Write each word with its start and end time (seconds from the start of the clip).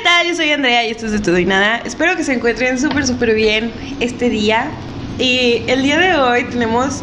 ¿qué 0.00 0.04
tal? 0.04 0.26
Yo 0.26 0.34
soy 0.34 0.50
Andrea 0.50 0.86
y 0.86 0.92
esto 0.92 1.04
es 1.04 1.12
de 1.12 1.18
todo 1.18 1.38
y 1.38 1.44
nada. 1.44 1.82
Espero 1.84 2.16
que 2.16 2.24
se 2.24 2.32
encuentren 2.32 2.78
súper, 2.78 3.06
súper 3.06 3.34
bien 3.34 3.70
este 4.00 4.30
día. 4.30 4.70
Y 5.18 5.62
el 5.66 5.82
día 5.82 5.98
de 5.98 6.16
hoy 6.16 6.44
tenemos 6.44 7.02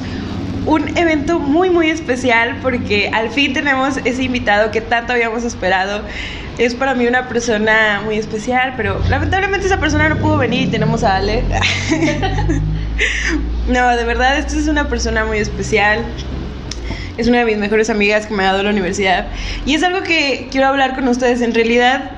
un 0.65 0.97
evento 0.97 1.37
muy, 1.37 1.69
muy 1.69 1.91
especial 1.91 2.57
porque 2.63 3.11
al 3.13 3.29
fin 3.29 3.53
tenemos 3.53 3.97
ese 4.03 4.23
invitado 4.23 4.71
que 4.71 4.81
tanto 4.81 5.13
habíamos 5.13 5.43
esperado. 5.43 6.01
Es 6.57 6.73
para 6.73 6.95
mí 6.95 7.05
una 7.05 7.27
persona 7.27 8.01
muy 8.03 8.17
especial, 8.17 8.73
pero 8.75 8.99
lamentablemente 9.09 9.67
esa 9.67 9.79
persona 9.79 10.09
no 10.09 10.17
pudo 10.17 10.39
venir 10.39 10.63
y 10.63 10.71
tenemos 10.71 11.03
a 11.03 11.17
Ale. 11.17 11.43
no, 13.67 13.95
de 13.95 14.03
verdad, 14.05 14.39
esta 14.39 14.57
es 14.57 14.67
una 14.67 14.89
persona 14.89 15.23
muy 15.23 15.37
especial 15.37 16.03
es 17.17 17.27
una 17.27 17.39
de 17.39 17.45
mis 17.45 17.57
mejores 17.57 17.89
amigas 17.89 18.27
que 18.27 18.35
me 18.35 18.43
ha 18.43 18.51
dado 18.51 18.63
la 18.63 18.69
universidad. 18.69 19.27
Y 19.65 19.73
es 19.73 19.83
algo 19.83 20.03
que 20.03 20.47
quiero 20.51 20.67
hablar 20.67 20.93
con 20.93 21.07
ustedes. 21.07 21.41
En 21.41 21.53
realidad, 21.53 22.11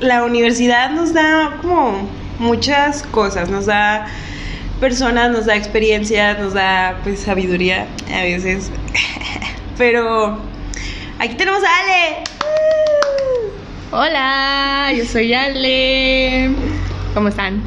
la 0.00 0.24
universidad 0.24 0.90
nos 0.90 1.12
da 1.12 1.58
como 1.60 2.08
muchas 2.38 3.02
cosas, 3.04 3.48
nos 3.48 3.66
da 3.66 4.06
personas, 4.80 5.30
nos 5.30 5.46
da 5.46 5.56
experiencias, 5.56 6.38
nos 6.38 6.54
da 6.54 6.98
pues 7.02 7.20
sabiduría 7.20 7.86
a 8.12 8.22
veces. 8.22 8.70
Pero 9.78 10.38
aquí 11.18 11.34
tenemos 11.34 11.62
a 11.62 11.78
Ale. 11.80 12.24
Hola, 13.92 14.92
yo 14.96 15.04
soy 15.04 15.32
Ale. 15.32 16.50
¿Cómo 17.14 17.28
están? 17.28 17.62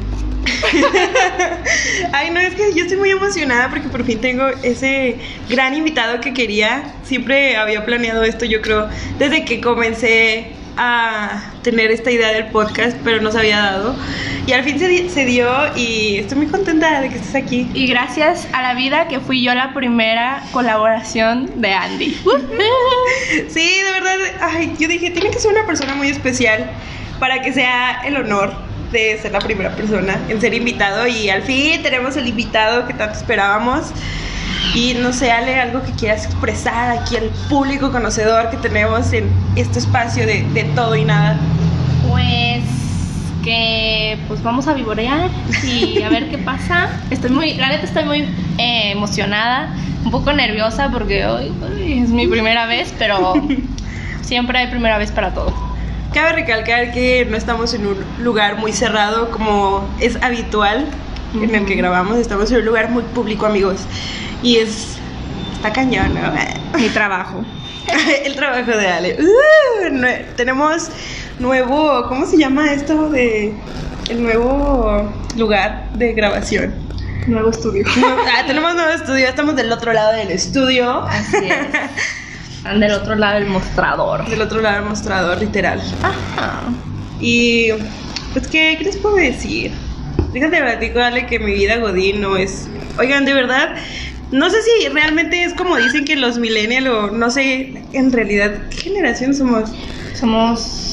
Ay, 2.12 2.30
no, 2.30 2.40
es 2.40 2.54
que 2.54 2.72
yo 2.74 2.82
estoy 2.82 2.96
muy 2.96 3.10
emocionada 3.10 3.68
porque 3.70 3.88
por 3.88 4.04
fin 4.04 4.20
tengo 4.20 4.46
ese 4.62 5.18
gran 5.48 5.74
invitado 5.74 6.20
que 6.20 6.34
quería. 6.34 6.94
Siempre 7.04 7.56
había 7.56 7.84
planeado 7.84 8.22
esto, 8.22 8.44
yo 8.44 8.60
creo, 8.60 8.88
desde 9.18 9.44
que 9.44 9.60
comencé 9.60 10.52
a 10.76 11.52
tener 11.70 11.90
esta 11.90 12.10
idea 12.10 12.32
del 12.32 12.46
podcast, 12.46 12.96
pero 13.04 13.20
no 13.20 13.30
se 13.30 13.38
había 13.38 13.58
dado. 13.58 13.94
Y 14.46 14.52
al 14.52 14.64
fin 14.64 14.78
se, 14.78 15.08
se, 15.10 15.26
dio 15.26 15.46
y 15.76 16.16
estoy 16.16 16.38
muy 16.38 16.46
contenta 16.46 17.02
de 17.02 17.10
que 17.10 17.16
estés 17.16 17.34
aquí. 17.34 17.70
Y 17.74 17.86
gracias 17.86 18.48
a 18.52 18.62
la 18.62 18.72
vida 18.72 19.06
que 19.08 19.20
fui 19.20 19.42
yo 19.42 19.54
la 19.54 19.74
primera 19.74 20.42
colaboración 20.52 21.60
de 21.60 21.74
Andy. 21.74 22.14
sí, 23.48 23.82
de 23.82 23.92
verdad, 23.92 24.16
ay, 24.40 24.74
yo 24.78 24.88
dije, 24.88 25.10
tiene 25.10 25.30
que 25.30 25.38
ser 25.38 25.52
una 25.52 25.66
persona 25.66 25.94
muy 25.94 26.08
especial 26.08 26.70
para 27.20 27.42
que 27.42 27.52
sea 27.52 28.00
el 28.06 28.16
honor 28.16 28.54
de 28.90 29.18
ser 29.20 29.32
la 29.32 29.40
primera 29.40 29.70
persona 29.76 30.18
en 30.30 30.40
ser 30.40 30.54
invitado 30.54 31.06
y 31.06 31.28
al 31.28 31.42
fin 31.42 31.82
tenemos 31.82 32.16
el 32.16 32.26
invitado 32.26 32.86
que 32.86 32.94
tanto 32.94 33.18
esperábamos. 33.18 33.92
Y 34.74 34.94
no 34.94 35.12
sé, 35.12 35.30
Ale, 35.30 35.60
algo 35.60 35.82
que 35.82 35.92
quieras 35.92 36.24
expresar 36.24 36.98
aquí 36.98 37.16
al 37.16 37.30
público 37.48 37.90
conocedor 37.90 38.50
que 38.50 38.56
tenemos 38.58 39.12
en 39.12 39.30
este 39.56 39.78
espacio 39.78 40.26
de, 40.26 40.42
de 40.52 40.64
todo 40.74 40.94
y 40.94 41.04
nada. 41.04 41.38
Pues 43.48 43.56
que 43.56 44.18
pues 44.28 44.42
vamos 44.42 44.68
a 44.68 44.74
vivorear 44.74 45.30
y 45.64 46.02
a 46.02 46.10
ver 46.10 46.28
qué 46.28 46.36
pasa. 46.36 46.90
Estoy 47.10 47.30
muy, 47.30 47.54
la 47.54 47.70
neta 47.70 47.84
estoy 47.84 48.04
muy 48.04 48.20
eh, 48.58 48.90
emocionada, 48.90 49.74
un 50.04 50.10
poco 50.10 50.34
nerviosa 50.34 50.90
porque 50.92 51.24
hoy 51.24 51.50
es 52.02 52.10
mi 52.10 52.26
primera 52.26 52.66
vez, 52.66 52.92
pero 52.98 53.32
siempre 54.20 54.58
hay 54.58 54.66
primera 54.66 54.98
vez 54.98 55.12
para 55.12 55.32
todo. 55.32 55.54
Cabe 56.12 56.32
recalcar 56.32 56.92
que 56.92 57.24
no 57.24 57.38
estamos 57.38 57.72
en 57.72 57.86
un 57.86 57.96
lugar 58.22 58.58
muy 58.58 58.72
cerrado 58.72 59.30
como 59.30 59.88
es 59.98 60.22
habitual 60.22 60.84
en 61.34 61.54
el 61.54 61.64
que 61.64 61.74
grabamos, 61.74 62.18
estamos 62.18 62.50
en 62.50 62.58
un 62.58 62.66
lugar 62.66 62.90
muy 62.90 63.02
público, 63.02 63.46
amigos. 63.46 63.80
Y 64.42 64.56
es. 64.56 64.98
Está 65.54 65.72
cañón, 65.72 66.14
¿no? 66.14 66.78
Mi 66.78 66.88
trabajo. 66.90 67.42
el 68.24 68.36
trabajo 68.36 68.72
de 68.72 68.88
Ale. 68.88 69.16
Uh, 69.18 70.34
tenemos 70.36 70.90
nuevo. 71.38 72.06
¿Cómo 72.08 72.26
se 72.26 72.36
llama 72.38 72.72
esto? 72.72 73.10
de 73.10 73.52
El 74.08 74.22
nuevo 74.22 75.12
lugar 75.36 75.90
de 75.94 76.12
grabación. 76.12 76.74
Nuevo 77.26 77.50
estudio. 77.50 77.84
ah, 77.96 78.44
tenemos 78.46 78.74
nuevo 78.74 78.90
estudio, 78.90 79.28
estamos 79.28 79.54
del 79.56 79.70
otro 79.70 79.92
lado 79.92 80.12
del 80.12 80.30
estudio. 80.30 81.02
Así 81.02 81.36
es. 81.36 82.64
del 82.80 82.92
otro 82.92 83.14
lado 83.14 83.34
del 83.34 83.46
mostrador. 83.46 84.28
Del 84.28 84.42
otro 84.42 84.60
lado 84.60 84.76
del 84.76 84.84
mostrador, 84.86 85.38
literal. 85.38 85.80
Ajá. 86.02 86.62
Y. 87.20 87.70
Pues, 88.32 88.46
¿qué, 88.48 88.76
¿qué 88.78 88.84
les 88.84 88.96
puedo 88.96 89.16
decir? 89.16 89.72
Fíjate, 90.32 90.58
platico, 90.58 91.00
Ale, 91.00 91.26
que 91.26 91.38
mi 91.38 91.52
vida 91.52 91.78
Godín 91.78 92.20
no 92.20 92.36
es. 92.36 92.68
Oigan, 92.98 93.24
de 93.24 93.32
verdad, 93.32 93.74
no 94.30 94.50
sé 94.50 94.58
si 94.62 94.88
realmente 94.88 95.42
es 95.42 95.54
como 95.54 95.76
dicen 95.76 96.04
que 96.04 96.16
los 96.16 96.38
millennials 96.38 96.88
o 96.88 97.10
no 97.10 97.30
sé, 97.30 97.82
en 97.92 98.12
realidad, 98.12 98.52
¿qué 98.70 98.76
generación 98.76 99.34
somos? 99.34 99.70
Somos 100.14 100.87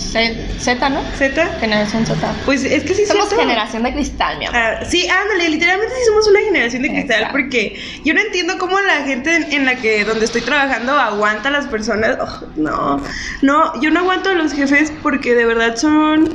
Z, 0.59 0.89
¿no? 0.89 1.01
Z. 1.17 1.45
Generación 1.59 2.05
Z. 2.05 2.35
Pues 2.45 2.63
es 2.63 2.83
que 2.83 2.93
sí 2.93 3.05
somos 3.05 3.33
generación 3.33 3.83
de 3.83 3.93
cristal, 3.93 4.39
mi 4.39 4.45
amor. 4.45 4.57
Ah, 4.57 4.85
sí, 4.85 5.07
ándale, 5.09 5.49
literalmente 5.49 5.93
sí 5.93 6.05
somos 6.05 6.27
una 6.29 6.39
generación 6.39 6.83
de 6.83 6.89
cristal 6.89 7.17
Exacto. 7.17 7.37
porque 7.37 7.77
yo 8.05 8.13
no 8.13 8.21
entiendo 8.21 8.57
cómo 8.57 8.79
la 8.79 9.03
gente 9.03 9.35
en, 9.51 9.65
la 9.65 9.75
que 9.75 10.05
donde 10.05 10.25
estoy 10.25 10.41
trabajando 10.41 10.93
aguanta 10.93 11.49
a 11.49 11.51
las 11.51 11.67
personas. 11.67 12.17
Oh, 12.21 12.45
no, 12.55 13.03
no, 13.41 13.81
yo 13.81 13.91
no 13.91 13.99
aguanto 13.99 14.29
a 14.29 14.33
los 14.33 14.53
jefes 14.53 14.93
porque 15.03 15.35
de 15.35 15.45
verdad 15.45 15.75
son 15.75 16.29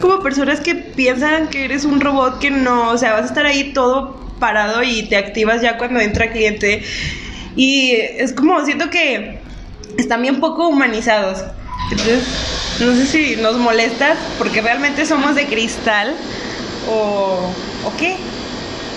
como 0.00 0.20
personas 0.20 0.60
que 0.60 0.76
piensan 0.76 1.48
que 1.48 1.64
eres 1.64 1.84
un 1.84 2.00
robot 2.00 2.38
que 2.38 2.50
no, 2.50 2.90
o 2.90 2.98
sea, 2.98 3.14
vas 3.14 3.22
a 3.22 3.26
estar 3.26 3.46
ahí 3.46 3.72
todo 3.72 4.16
parado 4.38 4.82
y 4.82 5.08
te 5.08 5.16
activas 5.16 5.60
ya 5.60 5.76
cuando 5.76 5.98
entra 6.00 6.30
cliente. 6.30 6.82
Y 7.56 7.92
es 7.92 8.32
como, 8.32 8.64
siento 8.64 8.90
que 8.90 9.40
están 9.96 10.22
bien 10.22 10.40
poco 10.40 10.68
humanizados. 10.68 11.44
Entonces, 11.90 12.24
no 12.80 12.94
sé 12.94 13.06
si 13.06 13.36
nos 13.36 13.56
molestas 13.56 14.18
porque 14.38 14.60
realmente 14.60 15.06
somos 15.06 15.34
de 15.34 15.46
cristal 15.46 16.14
o, 16.88 17.50
qué. 17.98 18.16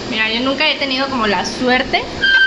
Mira, 0.10 0.32
yo 0.32 0.42
nunca 0.42 0.68
he 0.68 0.76
tenido 0.76 1.10
como 1.10 1.28
la 1.28 1.46
suerte 1.46 2.02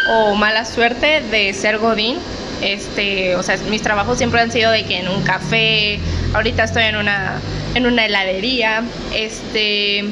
o 0.08 0.34
mala 0.34 0.64
suerte 0.64 1.22
de 1.30 1.52
ser 1.52 1.78
Godín. 1.78 2.18
Este, 2.62 3.36
o 3.36 3.42
sea, 3.42 3.56
mis 3.70 3.80
trabajos 3.80 4.18
siempre 4.18 4.40
han 4.40 4.50
sido 4.50 4.70
de 4.70 4.84
que 4.84 4.98
en 4.98 5.08
un 5.08 5.22
café, 5.22 5.98
ahorita 6.34 6.64
estoy 6.64 6.84
en 6.84 6.96
una 6.96 7.40
en 7.74 7.86
una 7.86 8.04
heladería, 8.04 8.82
este, 9.14 10.04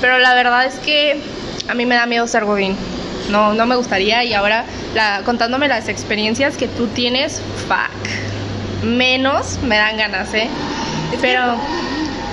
pero 0.00 0.18
la 0.18 0.34
verdad 0.34 0.66
es 0.66 0.74
que 0.74 1.20
a 1.68 1.74
mí 1.74 1.86
me 1.86 1.94
da 1.94 2.06
miedo 2.06 2.26
ser 2.26 2.44
godín. 2.44 2.76
No, 3.30 3.54
no 3.54 3.66
me 3.66 3.76
gustaría 3.76 4.24
y 4.24 4.34
ahora 4.34 4.64
contándome 5.24 5.68
las 5.68 5.88
experiencias 5.88 6.56
que 6.56 6.68
tú 6.68 6.88
tienes, 6.88 7.40
fuck. 7.68 8.29
Menos 8.82 9.58
me 9.62 9.76
dan 9.76 9.96
ganas, 9.96 10.32
¿eh? 10.34 10.48
Pero 11.20 11.56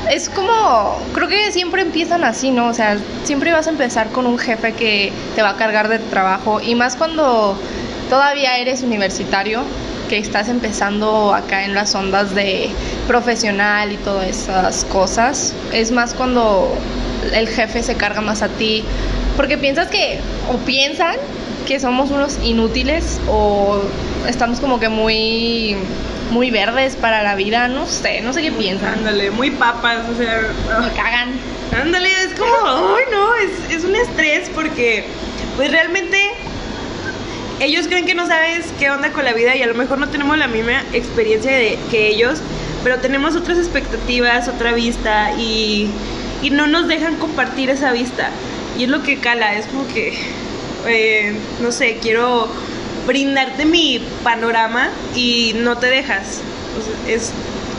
es 0.09 0.29
como, 0.29 0.97
creo 1.13 1.27
que 1.27 1.51
siempre 1.51 1.81
empiezan 1.81 2.23
así, 2.23 2.51
¿no? 2.51 2.67
O 2.67 2.73
sea, 2.73 2.97
siempre 3.23 3.51
vas 3.51 3.67
a 3.67 3.71
empezar 3.71 4.09
con 4.09 4.25
un 4.25 4.37
jefe 4.37 4.73
que 4.73 5.11
te 5.35 5.41
va 5.41 5.49
a 5.49 5.55
cargar 5.57 5.89
de 5.89 5.99
trabajo 5.99 6.61
y 6.61 6.75
más 6.75 6.95
cuando 6.95 7.59
todavía 8.09 8.57
eres 8.57 8.83
universitario, 8.83 9.63
que 10.07 10.17
estás 10.17 10.47
empezando 10.47 11.33
acá 11.33 11.65
en 11.65 11.73
las 11.73 11.93
ondas 11.93 12.33
de 12.33 12.69
profesional 13.07 13.91
y 13.91 13.97
todas 13.97 14.27
esas 14.27 14.85
cosas. 14.85 15.53
Es 15.73 15.91
más 15.91 16.13
cuando 16.13 16.73
el 17.33 17.47
jefe 17.47 17.83
se 17.83 17.95
carga 17.95 18.21
más 18.21 18.41
a 18.41 18.47
ti, 18.47 18.83
porque 19.35 19.57
piensas 19.57 19.89
que, 19.89 20.19
o 20.51 20.57
piensan 20.59 21.15
que 21.67 21.79
somos 21.79 22.11
unos 22.11 22.39
inútiles 22.43 23.19
o 23.29 23.81
estamos 24.27 24.61
como 24.61 24.79
que 24.79 24.87
muy 24.87 25.75
muy 26.31 26.51
verdes 26.51 26.95
para 26.95 27.23
la 27.23 27.35
vida, 27.35 27.67
no 27.67 27.85
sé, 27.87 28.21
no 28.21 28.33
sé 28.33 28.41
qué 28.41 28.51
piensan. 28.51 28.99
Ándale, 28.99 29.31
muy 29.31 29.51
papas, 29.51 30.05
o 30.09 30.17
sea, 30.17 30.41
me 30.81 30.91
cagan. 30.93 31.29
Ándale, 31.79 32.09
es 32.23 32.33
como, 32.39 32.95
ay 32.95 33.03
no, 33.11 33.35
es, 33.35 33.77
es 33.77 33.83
un 33.83 33.95
estrés 33.95 34.49
porque 34.53 35.05
pues 35.57 35.71
realmente 35.71 36.17
ellos 37.59 37.87
creen 37.87 38.05
que 38.05 38.15
no 38.15 38.27
sabes 38.27 38.67
qué 38.79 38.89
onda 38.89 39.11
con 39.11 39.25
la 39.25 39.33
vida 39.33 39.55
y 39.55 39.63
a 39.63 39.67
lo 39.67 39.73
mejor 39.73 39.97
no 39.97 40.09
tenemos 40.09 40.37
la 40.37 40.47
misma 40.47 40.83
experiencia 40.93 41.51
de, 41.51 41.77
que 41.89 42.09
ellos, 42.09 42.39
pero 42.83 42.99
tenemos 42.99 43.35
otras 43.35 43.57
expectativas, 43.57 44.47
otra 44.47 44.73
vista 44.73 45.33
y, 45.37 45.89
y, 46.41 46.51
no 46.51 46.67
nos 46.67 46.87
dejan 46.87 47.15
compartir 47.15 47.69
esa 47.69 47.91
vista. 47.91 48.29
Y 48.77 48.83
es 48.83 48.89
lo 48.89 49.01
que 49.01 49.17
cala, 49.17 49.55
es 49.55 49.65
como 49.65 49.87
que, 49.87 50.13
eh, 50.87 51.33
no 51.61 51.71
sé, 51.71 51.97
quiero 52.01 52.47
brindarte 53.07 53.65
mi 53.65 54.05
panorama 54.23 54.89
y 55.15 55.53
no 55.55 55.77
te 55.77 55.87
dejas. 55.87 56.41
Es 57.07 57.31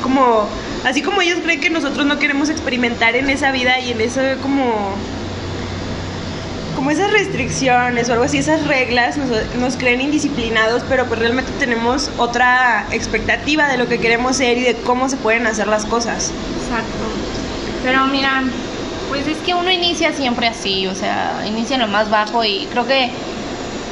como, 0.02 0.48
así 0.84 1.02
como 1.02 1.20
ellos 1.20 1.38
creen 1.44 1.60
que 1.60 1.70
nosotros 1.70 2.06
no 2.06 2.18
queremos 2.18 2.48
experimentar 2.48 3.14
en 3.14 3.30
esa 3.30 3.52
vida 3.52 3.78
y 3.78 3.92
en 3.92 4.00
eso 4.00 4.20
como 4.42 4.96
como 6.74 6.92
esas 6.92 7.10
restricciones 7.10 8.08
o 8.08 8.12
algo 8.12 8.24
así, 8.24 8.38
esas 8.38 8.64
reglas 8.68 9.16
nos, 9.16 9.28
nos, 9.56 9.76
creen 9.76 10.00
indisciplinados, 10.00 10.84
pero 10.88 11.06
pues 11.06 11.18
realmente 11.18 11.50
tenemos 11.58 12.08
otra 12.18 12.86
expectativa 12.92 13.66
de 13.66 13.78
lo 13.78 13.88
que 13.88 13.98
queremos 13.98 14.36
ser 14.36 14.58
y 14.58 14.60
de 14.62 14.74
cómo 14.76 15.08
se 15.08 15.16
pueden 15.16 15.48
hacer 15.48 15.66
las 15.66 15.84
cosas. 15.84 16.30
Exacto. 16.62 17.04
Pero 17.82 18.06
mira, 18.06 18.44
pues 19.08 19.26
es 19.26 19.38
que 19.38 19.54
uno 19.54 19.70
inicia 19.72 20.12
siempre 20.12 20.46
así, 20.46 20.86
o 20.86 20.94
sea, 20.94 21.42
inicia 21.48 21.74
en 21.74 21.80
lo 21.80 21.88
más 21.88 22.10
bajo 22.10 22.44
y 22.44 22.68
creo 22.70 22.86
que 22.86 23.10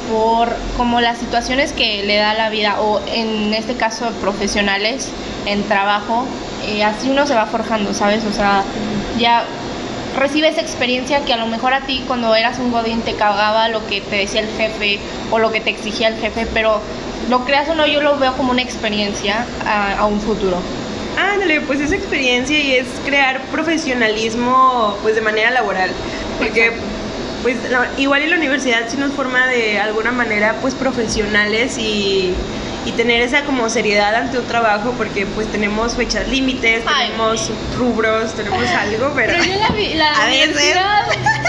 por 0.09 0.49
como 0.77 1.01
las 1.01 1.17
situaciones 1.17 1.73
que 1.73 2.03
le 2.03 2.17
da 2.17 2.33
la 2.33 2.49
vida 2.49 2.81
o 2.81 3.01
en 3.07 3.53
este 3.53 3.75
caso 3.75 4.09
profesionales 4.21 5.09
en 5.45 5.63
trabajo 5.63 6.25
eh, 6.65 6.83
así 6.83 7.09
uno 7.09 7.25
se 7.27 7.35
va 7.35 7.45
forjando, 7.45 7.93
¿sabes? 7.93 8.23
O 8.25 8.33
sea, 8.33 8.63
ya 9.17 9.45
recibes 10.17 10.57
experiencia 10.57 11.23
que 11.23 11.33
a 11.33 11.37
lo 11.37 11.47
mejor 11.47 11.73
a 11.73 11.81
ti 11.81 12.03
cuando 12.07 12.33
eras 12.35 12.59
un 12.59 12.71
godín 12.71 13.01
te 13.01 13.13
cagaba 13.13 13.69
lo 13.69 13.85
que 13.87 14.01
te 14.01 14.17
decía 14.17 14.41
el 14.41 14.49
jefe 14.57 14.99
o 15.31 15.39
lo 15.39 15.51
que 15.51 15.61
te 15.61 15.69
exigía 15.69 16.07
el 16.07 16.17
jefe, 16.17 16.47
pero 16.53 16.81
lo 17.29 17.45
creas 17.45 17.69
o 17.69 17.75
no, 17.75 17.85
yo 17.85 18.01
lo 18.01 18.17
veo 18.17 18.33
como 18.35 18.51
una 18.51 18.61
experiencia 18.61 19.45
a, 19.65 19.99
a 19.99 20.05
un 20.05 20.19
futuro. 20.19 20.57
Ándale, 21.17 21.61
pues 21.61 21.79
es 21.79 21.91
experiencia 21.91 22.59
y 22.59 22.75
es 22.75 22.87
crear 23.05 23.41
profesionalismo 23.51 24.95
pues 25.01 25.15
de 25.15 25.21
manera 25.21 25.51
laboral, 25.51 25.91
porque 26.37 26.73
pues 27.43 27.57
la- 27.69 27.87
igual 27.97 28.21
en 28.23 28.31
la 28.31 28.35
universidad 28.37 28.81
sí 28.89 28.97
nos 28.97 29.11
forma 29.13 29.47
de 29.47 29.79
alguna 29.79 30.11
manera 30.11 30.55
pues 30.61 30.73
profesionales 30.73 31.77
y, 31.77 32.33
y 32.85 32.91
tener 32.93 33.21
esa 33.21 33.41
como 33.43 33.69
seriedad 33.69 34.15
ante 34.15 34.39
un 34.39 34.45
trabajo 34.45 34.93
porque 34.97 35.25
pues 35.25 35.47
tenemos 35.51 35.95
fechas 35.95 36.27
límites, 36.27 36.83
Ay. 36.87 37.07
tenemos 37.07 37.51
rubros, 37.77 38.33
tenemos 38.33 38.65
algo, 38.69 39.11
pero, 39.15 39.33
Pero 39.33 39.43
yo 39.43 39.55
la, 39.59 39.69
vi- 39.69 39.93
la 39.93 40.11
A 40.23 40.25
veces. 40.27 40.75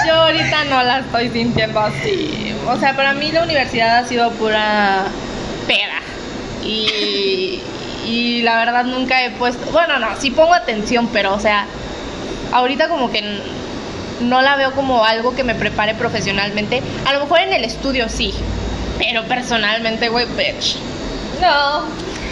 yo 0.06 0.14
ahorita 0.14 0.64
no 0.64 0.82
la 0.82 0.98
estoy 1.00 1.30
sintiendo 1.30 1.80
así. 1.80 2.54
O 2.66 2.76
sea, 2.78 2.94
para 2.96 3.14
mí 3.14 3.32
la 3.32 3.42
universidad 3.44 3.98
ha 3.98 4.06
sido 4.06 4.30
pura 4.32 5.04
peda. 5.66 6.00
Y, 6.64 7.60
y 8.04 8.42
la 8.42 8.58
verdad 8.58 8.84
nunca 8.84 9.24
he 9.24 9.30
puesto, 9.30 9.70
bueno, 9.70 9.98
no, 9.98 10.08
sí 10.20 10.30
pongo 10.30 10.52
atención, 10.54 11.08
pero 11.12 11.34
o 11.34 11.40
sea, 11.40 11.66
ahorita 12.52 12.88
como 12.88 13.10
que 13.10 13.40
no 14.20 14.42
la 14.42 14.56
veo 14.56 14.72
como 14.72 15.04
algo 15.04 15.34
que 15.34 15.44
me 15.44 15.54
prepare 15.54 15.94
profesionalmente. 15.94 16.82
A 17.06 17.12
lo 17.12 17.20
mejor 17.20 17.40
en 17.40 17.52
el 17.52 17.64
estudio 17.64 18.08
sí, 18.08 18.34
pero 18.98 19.24
personalmente, 19.24 20.08
güey, 20.08 20.26
bitch. 20.36 20.76
No. 21.40 21.84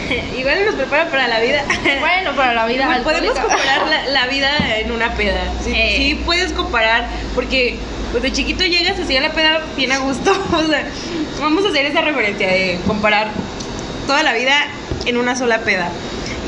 igual 0.39 0.65
nos 0.67 0.75
prepara 0.77 1.11
para 1.11 1.29
la 1.29 1.41
vida. 1.41 1.65
Bueno, 2.01 2.33
para 2.37 2.55
la 2.55 2.67
vida 2.67 3.01
podemos 3.03 3.39
comparar 3.39 3.89
la, 3.89 4.07
la 4.07 4.27
vida 4.27 4.51
en 4.79 4.93
una 4.93 5.13
peda. 5.15 5.43
Sí, 5.65 5.73
Eh. 5.75 5.95
sí 5.97 6.15
puedes 6.25 6.53
comparar 6.53 7.07
porque 7.35 7.79
pues 8.13 8.23
de 8.23 8.33
chiquito 8.33 8.65
llegas 8.65 8.99
así 9.01 9.17
a 9.17 9.21
la 9.21 9.33
peda 9.33 9.63
bien 9.77 9.93
a 9.93 9.99
gusto. 9.99 10.33
O 10.53 10.67
sea, 10.67 10.87
vamos 11.41 11.65
a 11.65 11.69
hacer 11.69 11.87
esa 11.87 12.01
referencia 12.03 12.47
de 12.49 12.79
comparar 12.87 13.29
toda 14.07 14.23
la 14.23 14.33
vida 14.33 14.55
en 15.07 15.17
una 15.17 15.35
sola 15.37 15.61
peda. 15.61 15.89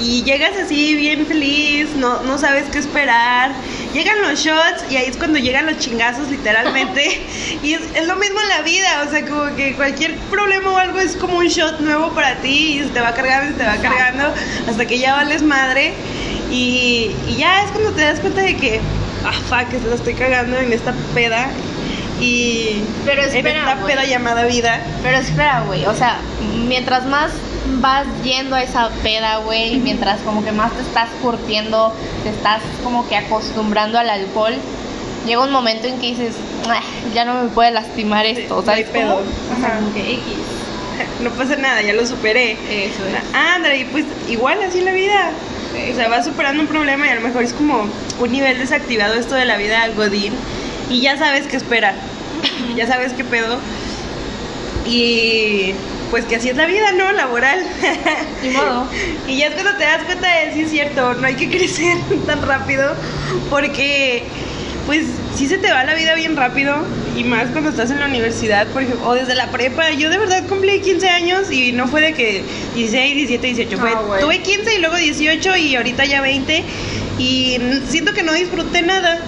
Y 0.01 0.23
llegas 0.23 0.53
así 0.57 0.95
bien 0.95 1.27
feliz, 1.27 1.89
no, 1.97 2.23
no 2.23 2.39
sabes 2.39 2.65
qué 2.71 2.79
esperar. 2.79 3.51
Llegan 3.93 4.21
los 4.23 4.39
shots 4.39 4.85
y 4.91 4.97
ahí 4.97 5.07
es 5.09 5.17
cuando 5.17 5.39
llegan 5.39 5.67
los 5.67 5.79
chingazos 5.79 6.31
literalmente. 6.31 7.23
y 7.63 7.73
es, 7.75 7.81
es 7.95 8.07
lo 8.07 8.17
mismo 8.17 8.41
en 8.41 8.49
la 8.49 8.63
vida, 8.63 9.05
o 9.07 9.11
sea, 9.11 9.25
como 9.25 9.55
que 9.57 9.75
cualquier 9.75 10.15
problema 10.31 10.71
o 10.71 10.77
algo 10.77 10.99
es 11.01 11.17
como 11.17 11.39
un 11.39 11.47
shot 11.49 11.81
nuevo 11.81 12.11
para 12.11 12.37
ti 12.37 12.79
y 12.79 12.85
se 12.85 12.91
te 12.91 13.01
va 13.01 13.15
cargando, 13.15 13.53
se 13.53 13.59
te 13.59 13.65
va 13.65 13.77
cargando 13.77 14.33
hasta 14.69 14.87
que 14.87 14.99
ya 14.99 15.15
vales 15.15 15.43
madre. 15.43 15.95
Y, 16.51 17.11
y 17.29 17.37
ya 17.37 17.63
es 17.63 17.71
cuando 17.71 17.93
te 17.93 18.03
das 18.03 18.21
cuenta 18.21 18.41
de 18.43 18.57
que, 18.57 18.81
ah, 19.25 19.33
fuck, 19.49 19.69
que 19.71 19.79
se 19.79 19.87
la 19.87 19.95
estoy 19.95 20.15
cagando 20.15 20.57
en 20.59 20.73
esta 20.73 20.95
peda. 21.15 21.49
Y 22.21 22.83
Pero 23.05 23.23
en 23.23 23.29
espera, 23.29 23.61
esta 23.61 23.75
güey. 23.77 23.95
peda 23.95 24.05
llamada 24.05 24.45
vida. 24.45 24.81
Pero 25.03 25.19
espera, 25.19 25.61
güey, 25.67 25.85
o 25.87 25.95
sea, 25.95 26.19
mientras 26.67 27.07
más 27.07 27.31
vas 27.81 28.07
yendo 28.25 28.57
a 28.57 28.63
esa 28.63 28.91
peda, 29.03 29.39
güey, 29.39 29.77
mientras 29.77 30.21
como 30.21 30.45
que 30.45 30.53
más 30.53 30.73
te 30.73 30.83
estás 30.83 31.09
curtiendo, 31.23 31.95
te 32.25 32.31
estás 32.31 32.63
como 32.83 33.09
que 33.09 33.17
acostumbrando 33.17 33.99
al 33.99 34.11
alcohol, 34.11 34.55
llega 35.27 35.43
un 35.43 35.53
momento 35.53 35.87
en 35.87 35.99
que 36.01 36.09
dices, 36.09 36.35
"Ah, 36.69 36.81
ya 37.15 37.25
no 37.25 37.43
me 37.43 37.49
puede 37.51 37.71
lastimar 37.71 38.27
esto, 38.27 38.57
no 38.57 38.63
¿sabes 38.65 38.87
hay 38.87 38.93
pedo. 38.93 39.17
O 39.17 39.61
sea, 39.61 39.77
como 39.77 39.95
que 39.95 40.15
X. 40.15 40.23
No 41.23 41.31
pasa 41.31 41.57
nada, 41.57 41.81
ya 41.81 41.93
lo 41.93 42.05
superé. 42.07 42.53
Eso 42.53 43.05
es. 43.07 43.35
Ándale, 43.35 43.79
y 43.79 43.85
pues 43.85 44.05
igual 44.29 44.61
así 44.63 44.81
la 44.81 44.93
vida. 44.93 45.31
O 45.93 45.95
sea, 45.95 46.09
vas 46.09 46.25
superando 46.25 46.63
un 46.63 46.69
problema 46.69 47.07
y 47.07 47.11
a 47.11 47.15
lo 47.15 47.21
mejor 47.21 47.45
es 47.45 47.53
como 47.53 47.87
un 48.19 48.33
nivel 48.33 48.59
desactivado 48.59 49.15
esto 49.15 49.37
de 49.37 49.45
la 49.45 49.57
vida 49.57 49.87
Godín 49.97 50.33
y 50.91 51.01
ya 51.01 51.17
sabes 51.17 51.47
qué 51.47 51.57
esperar. 51.57 51.95
ya 52.77 52.87
sabes 52.87 53.13
qué 53.13 53.23
pedo. 53.23 53.59
Y 54.87 55.75
pues 56.11 56.25
que 56.25 56.37
así 56.37 56.49
es 56.49 56.57
la 56.57 56.67
vida, 56.67 56.93
¿no? 56.93 57.13
Laboral. 57.13 57.63
Ni 58.43 58.51
modo. 58.51 58.89
y 59.29 59.39
ya 59.39 59.49
es 59.49 59.55
cuando 59.55 59.77
te 59.77 59.85
das 59.85 60.03
cuenta 60.05 60.29
de 60.29 60.55
sí 60.55 60.63
es 60.63 60.71
cierto, 60.71 61.15
no 61.15 61.27
hay 61.27 61.35
que 61.35 61.49
crecer 61.49 61.97
tan 62.27 62.43
rápido 62.43 62.95
porque 63.51 64.25
pues 64.87 65.07
sí 65.37 65.47
se 65.47 65.59
te 65.59 65.71
va 65.71 65.85
la 65.85 65.95
vida 65.95 66.15
bien 66.15 66.35
rápido 66.35 66.77
y 67.15 67.25
más 67.25 67.49
cuando 67.51 67.71
estás 67.71 67.91
en 67.91 68.01
la 68.01 68.07
universidad, 68.07 68.67
por 68.69 68.83
ejemplo, 68.83 69.07
o 69.07 69.15
desde 69.15 69.35
la 69.35 69.51
prepa. 69.51 69.91
Yo 69.91 70.09
de 70.09 70.19
verdad 70.19 70.47
cumplí 70.49 70.81
15 70.81 71.09
años 71.09 71.51
y 71.51 71.73
no 71.73 71.89
fue 71.89 72.01
de 72.01 72.15
que 72.15 72.43
16, 72.75 73.29
17, 73.29 73.47
18, 73.47 73.79
fue, 73.79 73.91
tuve 74.21 74.41
15 74.41 74.77
y 74.77 74.79
luego 74.79 74.97
18 74.97 75.57
y 75.57 75.77
ahorita 75.77 76.05
ya 76.07 76.23
20 76.23 76.65
y 77.19 77.59
siento 77.89 78.15
que 78.15 78.23
no 78.23 78.33
disfruté 78.33 78.83
nada. 78.83 79.21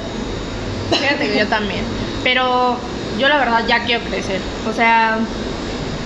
Fíjate 0.91 1.29
que 1.29 1.38
yo 1.38 1.47
también. 1.47 1.82
Pero 2.23 2.79
yo 3.19 3.29
la 3.29 3.38
verdad 3.38 3.65
ya 3.67 3.85
quiero 3.85 4.03
crecer. 4.05 4.41
O 4.69 4.73
sea, 4.73 5.19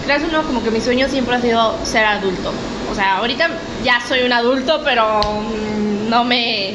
creas 0.04 0.22
uno 0.28 0.42
como 0.42 0.62
que 0.62 0.70
mi 0.70 0.80
sueño 0.80 1.08
siempre 1.08 1.34
ha 1.36 1.40
sido 1.40 1.74
ser 1.84 2.04
adulto. 2.04 2.52
O 2.90 2.94
sea, 2.94 3.18
ahorita 3.18 3.48
ya 3.82 4.00
soy 4.06 4.22
un 4.22 4.32
adulto, 4.32 4.82
pero 4.84 5.20
mm, 5.20 6.08
no 6.08 6.24
me 6.24 6.74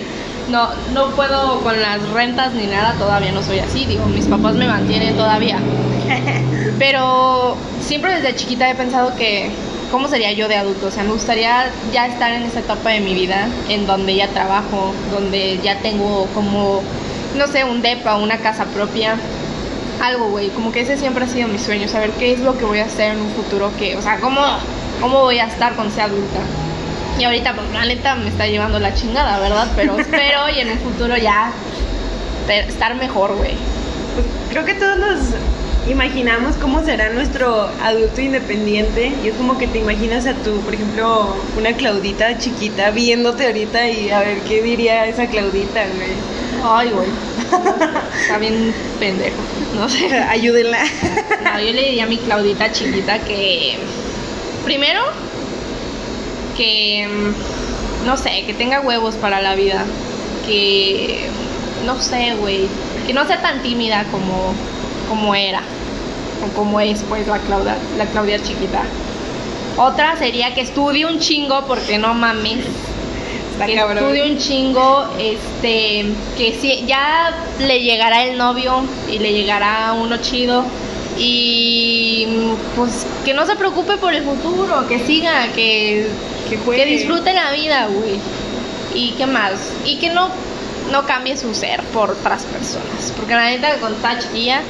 no 0.50 0.70
no 0.94 1.12
puedo 1.12 1.62
con 1.62 1.80
las 1.80 2.02
rentas 2.10 2.54
ni 2.54 2.66
nada, 2.66 2.94
todavía 2.98 3.32
no 3.32 3.44
soy 3.44 3.60
así, 3.60 3.86
digo, 3.86 4.06
mis 4.08 4.26
papás 4.26 4.56
me 4.56 4.68
mantienen 4.68 5.16
todavía. 5.16 5.60
Pero 6.80 7.56
siempre 7.82 8.16
desde 8.16 8.36
chiquita 8.36 8.70
he 8.70 8.74
pensado 8.74 9.16
que 9.16 9.52
cómo 9.92 10.08
sería 10.08 10.32
yo 10.32 10.48
de 10.48 10.56
adulto, 10.56 10.88
o 10.88 10.92
sea, 10.92 11.04
me 11.04 11.12
gustaría 11.12 11.70
ya 11.94 12.08
estar 12.08 12.32
en 12.32 12.44
esa 12.44 12.60
etapa 12.60 12.90
de 12.90 13.00
mi 13.02 13.14
vida 13.14 13.48
en 13.70 13.86
donde 13.86 14.16
ya 14.16 14.28
trabajo, 14.30 14.94
donde 15.12 15.60
ya 15.64 15.80
tengo 15.82 16.28
como 16.34 16.82
no 17.36 17.48
sé, 17.48 17.64
un 17.64 17.82
depa, 17.82 18.18
una 18.18 18.38
casa 18.38 18.66
propia, 18.66 19.16
algo, 20.02 20.30
güey, 20.30 20.50
como 20.50 20.72
que 20.72 20.82
ese 20.82 20.98
siempre 20.98 21.26
ha 21.26 21.28
sido 21.28 21.48
mi 21.48 21.60
sueño, 21.60 21.88
saber 21.88 22.12
qué 22.12 22.34
es 22.34 22.40
lo 22.40 22.58
que 22.58 22.66
voy 22.66 22.80
a 22.80 22.86
hacer 22.86 23.14
en 23.14 23.22
un 23.22 23.32
futuro, 23.32 23.72
que, 23.78 23.98
o 23.98 24.02
sea, 24.02 24.20
cómo, 24.20 24.42
cómo 25.02 25.22
voy 25.22 25.40
a 25.40 25.46
estar 25.46 25.76
cuando 25.76 25.94
sea 25.94 26.06
adulta. 26.06 26.40
Y 27.18 27.24
ahorita, 27.26 27.54
pues, 27.54 27.70
la 27.74 27.86
neta 27.86 28.16
me 28.16 28.30
está 28.30 28.48
llevando 28.48 28.80
la 28.80 28.94
chingada, 28.94 29.40
¿verdad? 29.40 29.68
Pero 29.76 30.00
espero 30.00 30.50
y 30.56 30.60
en 30.60 30.72
un 30.72 30.80
futuro 30.80 31.18
ya 31.18 31.52
estar 32.50 32.96
mejor, 32.96 33.36
güey. 33.36 33.54
Pues 34.16 34.26
creo 34.50 34.66
que 34.66 34.74
todos 34.74 34.98
nos 34.98 35.20
imaginamos 35.90 36.56
cómo 36.56 36.84
será 36.84 37.10
nuestro 37.10 37.70
adulto 37.82 38.22
independiente 38.22 39.14
y 39.24 39.28
es 39.28 39.36
como 39.36 39.58
que 39.58 39.68
te 39.68 39.80
imaginas 39.80 40.26
a 40.26 40.34
tu, 40.34 40.60
por 40.62 40.74
ejemplo, 40.74 41.36
una 41.58 41.74
Claudita 41.74 42.38
chiquita 42.38 42.92
viéndote 42.92 43.46
ahorita 43.48 43.88
y 43.88 44.10
a 44.10 44.20
ver 44.20 44.40
qué 44.48 44.62
diría 44.62 45.06
esa 45.06 45.28
Claudita, 45.28 45.86
güey. 45.96 46.12
Ay, 46.64 46.90
güey. 46.90 47.08
Está 48.22 48.38
bien 48.38 48.74
pendejo. 49.00 49.38
No 49.76 49.90
sé. 49.90 50.14
Ayúdenla. 50.14 50.84
No, 51.44 51.60
yo 51.60 51.74
le 51.74 51.84
diría 51.84 52.04
a 52.04 52.08
mi 52.08 52.18
Claudita 52.18 52.72
chiquita 52.72 53.20
que. 53.20 53.78
Primero, 54.64 55.02
que. 56.58 57.08
No 58.06 58.18
sé, 58.18 58.44
que 58.46 58.54
tenga 58.54 58.82
huevos 58.82 59.16
para 59.16 59.42
la 59.42 59.56
vida. 59.56 59.86
Que. 60.46 61.28
No 61.86 62.00
sé, 62.02 62.36
güey. 62.36 62.68
Que 63.08 63.14
no 63.14 63.26
sea 63.26 63.42
tan 63.42 63.62
tímida 63.64 64.06
como, 64.12 64.54
como 65.08 65.34
era. 65.36 65.62
O 66.46 66.56
como 66.56 66.80
es, 66.80 67.04
pues, 67.10 67.28
la 67.28 67.40
Claudia, 67.40 67.78
la 67.98 68.06
Claudia 68.06 68.42
chiquita. 68.42 68.84
Otra 69.78 70.18
sería 70.18 70.54
que 70.54 70.62
estudie 70.62 71.06
un 71.06 71.20
chingo, 71.20 71.66
porque 71.66 71.98
no 71.98 72.14
mames. 72.14 72.66
Está 73.60 73.66
que 73.66 73.76
cabrón. 73.76 73.98
estudie 73.98 74.32
un 74.32 74.38
chingo, 74.38 75.06
este, 75.20 76.06
que 76.38 76.58
si 76.62 76.86
ya 76.86 77.34
le 77.60 77.82
llegará 77.82 78.24
el 78.24 78.38
novio 78.38 78.84
y 79.12 79.20
le 79.20 79.34
llegará 79.34 79.94
uno 79.94 80.16
chido 80.18 80.64
y 81.18 82.26
pues 82.78 83.06
que 83.26 83.34
no 83.34 83.46
se 83.46 83.58
preocupe 83.58 83.98
por 83.98 84.14
el 84.14 84.24
futuro, 84.24 84.88
que 84.88 85.00
siga, 85.06 85.48
que, 85.54 86.08
Que 86.50 86.58
juegue. 86.58 86.84
que 86.86 86.90
disfrute 86.90 87.34
la 87.34 87.52
vida, 87.52 87.88
güey. 87.88 88.20
Y 88.96 89.12
qué 89.18 89.26
más, 89.26 89.54
y 89.86 89.98
que 89.98 90.10
no, 90.10 90.30
no 90.92 91.06
cambie 91.06 91.36
su 91.36 91.54
ser 91.54 91.84
por 91.94 92.12
otras 92.12 92.44
personas, 92.44 93.14
porque 93.18 93.36
la 93.36 93.50
neta 93.50 93.76
cuando 93.80 93.98
estaba 93.98 94.18
chiquilla, 94.20 94.62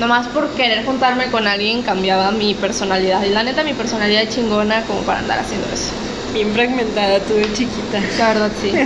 nomás 0.00 0.26
por 0.26 0.48
querer 0.54 0.84
juntarme 0.84 1.30
con 1.30 1.46
alguien 1.46 1.82
cambiaba 1.82 2.32
mi 2.32 2.54
personalidad, 2.54 3.22
y 3.24 3.30
la 3.30 3.44
neta 3.44 3.62
mi 3.62 3.72
personalidad 3.72 4.22
es 4.24 4.34
chingona 4.34 4.82
como 4.82 5.02
para 5.02 5.20
andar 5.20 5.38
haciendo 5.38 5.68
eso. 5.72 5.92
Bien 6.32 6.52
fragmentada 6.52 7.20
tú 7.20 7.34
de 7.34 7.52
chiquita. 7.52 8.00
La 8.18 8.28
verdad 8.28 8.50
sí. 8.60 8.72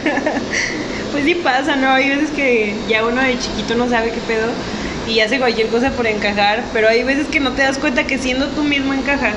Pues 1.13 1.25
sí 1.25 1.37
pasa, 1.37 1.77
¿no? 1.77 1.93
Hay 1.93 2.11
veces 2.11 2.31
que 2.31 2.75
ya 2.89 3.05
uno 3.07 3.23
de 3.23 3.39
chiquito 3.39 3.75
no 3.75 3.89
sabe 3.89 4.11
qué 4.11 4.21
pedo 4.27 4.49
y 5.09 5.21
hace 5.21 5.39
cualquier 5.39 5.69
cosa 5.69 5.91
por 5.91 6.07
encajar, 6.07 6.63
pero 6.73 6.89
hay 6.89 7.05
veces 7.05 7.29
que 7.29 7.41
no 7.41 7.53
te 7.53 7.63
das 7.63 7.79
cuenta 7.79 8.07
que 8.07 8.19
siendo 8.19 8.49
tú 8.49 8.65
mismo 8.65 8.93
encajas. 8.93 9.37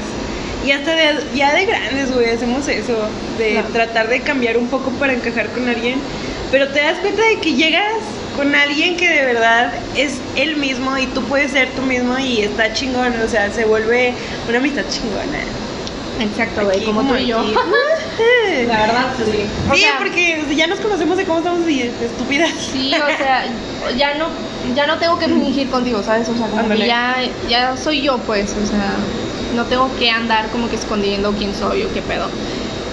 Y 0.66 0.72
hasta 0.72 0.94
de, 0.94 1.24
ya 1.36 1.54
de 1.54 1.66
grandes, 1.66 2.12
güey, 2.12 2.32
hacemos 2.32 2.68
eso, 2.68 2.98
de 3.38 3.64
tratar 3.72 4.10
de 4.10 4.20
cambiar 4.22 4.58
un 4.58 4.68
poco 4.68 4.90
para 4.92 5.14
encajar 5.14 5.48
con 5.52 5.70
alguien, 5.70 5.96
pero 6.52 6.68
te 6.70 6.82
das 6.82 6.98
cuenta 7.00 7.26
de 7.26 7.38
que 7.38 7.54
llegas 7.54 7.94
con 8.36 8.54
alguien 8.56 8.98
que 8.98 9.08
de 9.08 9.26
verdad 9.26 9.72
es 9.96 10.18
él 10.36 10.58
mismo 10.58 10.98
y 10.98 11.06
tú 11.08 11.22
puedes 11.24 11.52
ser 11.52 11.70
tú 11.70 11.82
mismo 11.84 12.18
y 12.20 12.42
está 12.42 12.74
chingón, 12.74 13.14
o 13.22 13.28
sea, 13.30 13.52
se 13.52 13.64
vuelve 13.64 14.14
una 14.50 14.58
amistad 14.58 14.84
chingona. 14.90 15.40
Exacto, 16.20 16.66
güey, 16.66 16.84
como 16.84 17.04
tú 17.04 17.16
y 17.16 17.28
yo. 17.28 17.42
La 18.68 18.80
verdad, 18.80 19.14
sí. 19.18 19.46
O 19.70 19.76
sí, 19.76 19.82
sea, 19.82 19.98
porque 19.98 20.44
ya 20.56 20.68
nos 20.68 20.80
conocemos 20.80 21.18
de 21.18 21.26
cómo 21.26 21.40
estamos 21.40 21.62
estúpidas. 21.68 22.52
Sí, 22.52 22.92
o 22.94 23.18
sea, 23.18 23.46
ya 23.98 24.16
no, 24.16 24.28
ya 24.76 24.86
no 24.88 24.98
tengo 24.98 25.18
que 25.18 25.28
fingir 25.28 25.70
contigo, 25.70 26.04
¿sabes? 26.04 26.28
O 26.30 26.36
sea, 26.36 26.48
como 26.48 26.68
que 26.68 26.88
ya, 26.88 27.18
ya 27.48 27.78
soy 27.78 28.02
yo, 28.02 28.18
pues, 28.20 28.54
o 28.62 28.68
sea, 28.68 28.96
no 29.56 29.66
tengo 29.66 29.90
que 29.98 30.10
andar 30.10 30.50
como 30.50 30.70
que 30.70 30.76
escondiendo 30.76 31.32
quién 31.34 31.54
soy 31.56 31.84
o 31.84 31.94
qué 31.94 32.02
pedo. 32.02 32.28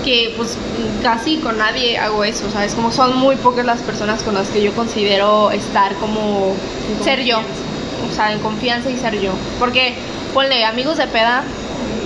Que 0.04 0.32
pues 0.36 0.56
casi 1.02 1.38
con 1.38 1.58
nadie 1.58 1.98
hago 1.98 2.22
eso, 2.22 2.48
¿sabes? 2.52 2.74
Como 2.74 2.92
son 2.92 3.16
muy 3.16 3.34
pocas 3.36 3.66
las 3.66 3.80
personas 3.80 4.22
con 4.22 4.34
las 4.34 4.48
que 4.48 4.62
yo 4.62 4.72
considero 4.72 5.50
estar 5.50 5.94
como 5.96 6.54
ser 7.02 7.24
yo. 7.24 7.38
O 7.38 8.14
sea, 8.14 8.32
en 8.32 8.38
confianza 8.38 8.88
y 8.88 8.96
ser 8.96 9.20
yo. 9.20 9.32
Porque, 9.58 9.96
ponle, 10.32 10.64
amigos 10.64 10.98
de 10.98 11.08
peda, 11.08 11.42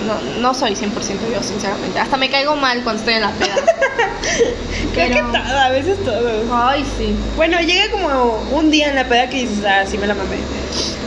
no, 0.07 0.41
no 0.41 0.53
soy 0.53 0.71
100% 0.73 0.89
yo, 1.33 1.41
sinceramente. 1.43 1.99
Hasta 1.99 2.17
me 2.17 2.29
caigo 2.29 2.55
mal 2.55 2.81
cuando 2.83 2.99
estoy 3.01 3.15
en 3.15 3.21
la 3.21 3.31
peda. 3.31 3.55
Creo 4.93 5.07
que 5.07 5.13
Pero- 5.15 5.31
todo, 5.31 5.59
a 5.59 5.69
veces 5.69 5.97
todo. 6.03 6.29
Ay, 6.53 6.83
sí. 6.97 7.15
Bueno, 7.35 7.59
llega 7.59 7.89
como 7.91 8.43
un 8.51 8.71
día 8.71 8.89
en 8.89 8.95
la 8.95 9.05
peda 9.07 9.29
que 9.29 9.37
dices, 9.41 9.63
ah, 9.65 9.83
sí 9.89 9.97
me 9.97 10.07
la 10.07 10.13
mamé. 10.15 10.37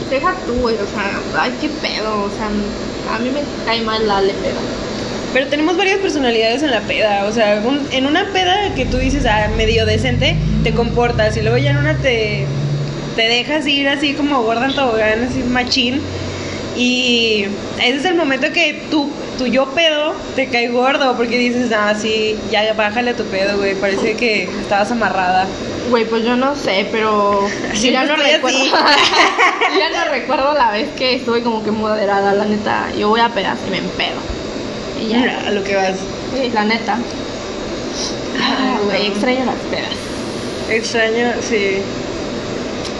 Deja 0.09 0.33
tú, 0.45 0.53
güey, 0.61 0.75
o 0.75 0.85
sea, 0.87 1.19
ay, 1.41 1.53
qué 1.59 1.67
pedo, 1.69 2.23
o 2.23 2.29
sea, 2.29 2.47
a 3.15 3.19
mí 3.19 3.29
me 3.29 3.41
cae 3.65 3.81
mal 3.81 4.07
la 4.07 4.17
Ale 4.17 4.33
pedo. 4.33 4.59
Pero 5.33 5.47
tenemos 5.47 5.75
varias 5.75 5.97
personalidades 5.99 6.63
en 6.63 6.71
la 6.71 6.81
peda. 6.81 7.25
O 7.25 7.31
sea, 7.33 7.61
un- 7.65 7.87
en 7.91 8.05
una 8.05 8.25
peda 8.31 8.73
que 8.75 8.85
tú 8.85 8.97
dices, 8.97 9.25
ah, 9.25 9.49
medio 9.57 9.85
decente, 9.85 10.37
te 10.63 10.73
comportas. 10.73 11.35
Y 11.37 11.41
luego 11.41 11.57
ya 11.57 11.71
en 11.71 11.77
una 11.77 11.97
te, 11.97 12.45
te 13.15 13.21
dejas 13.23 13.65
ir 13.67 13.87
así 13.89 14.13
como 14.13 14.41
gorda 14.43 14.65
en 14.67 14.75
tobogán, 14.75 15.23
así 15.25 15.39
machín. 15.43 16.01
Y 16.75 17.45
ese 17.79 17.97
es 17.97 18.05
el 18.05 18.15
momento 18.15 18.51
que 18.51 18.85
tu 18.89 19.09
yo 19.43 19.65
pedo 19.71 20.13
te 20.35 20.47
cae 20.47 20.69
gordo 20.69 21.15
porque 21.17 21.37
dices, 21.37 21.71
ah, 21.73 21.93
sí, 21.99 22.37
ya 22.51 22.73
bájale 22.73 23.11
a 23.11 23.15
tu 23.15 23.23
pedo, 23.25 23.57
güey. 23.57 23.75
Parece 23.75 24.15
que 24.15 24.43
estabas 24.43 24.91
amarrada. 24.91 25.45
Güey, 25.89 26.05
pues 26.05 26.23
yo 26.23 26.35
no 26.35 26.55
sé, 26.55 26.87
pero 26.91 27.47
yo 27.73 27.91
ya 27.91 28.05
no 28.05 28.15
recuerdo. 28.15 28.57
yo 28.65 28.71
ya 29.79 30.05
no 30.05 30.11
recuerdo 30.11 30.53
la 30.53 30.71
vez 30.71 30.89
que 30.97 31.15
estuve 31.15 31.43
como 31.43 31.63
que 31.63 31.71
moderada, 31.71 32.33
la 32.33 32.45
neta. 32.45 32.87
Yo 32.97 33.09
voy 33.09 33.19
a 33.19 33.29
pedas 33.29 33.57
y 33.67 33.71
me 33.71 33.77
empedo. 33.79 34.19
Y 35.01 35.09
ya, 35.09 35.43
A 35.47 35.51
lo 35.51 35.63
que 35.63 35.75
vas. 35.75 35.97
Sí, 36.33 36.49
la 36.53 36.63
neta. 36.63 36.97
Ay, 38.41 38.85
güey, 38.85 39.07
no. 39.09 39.13
extraño 39.13 39.45
las 39.45 39.55
pedas. 39.69 39.93
Extraño, 40.69 41.33
sí. 41.41 41.81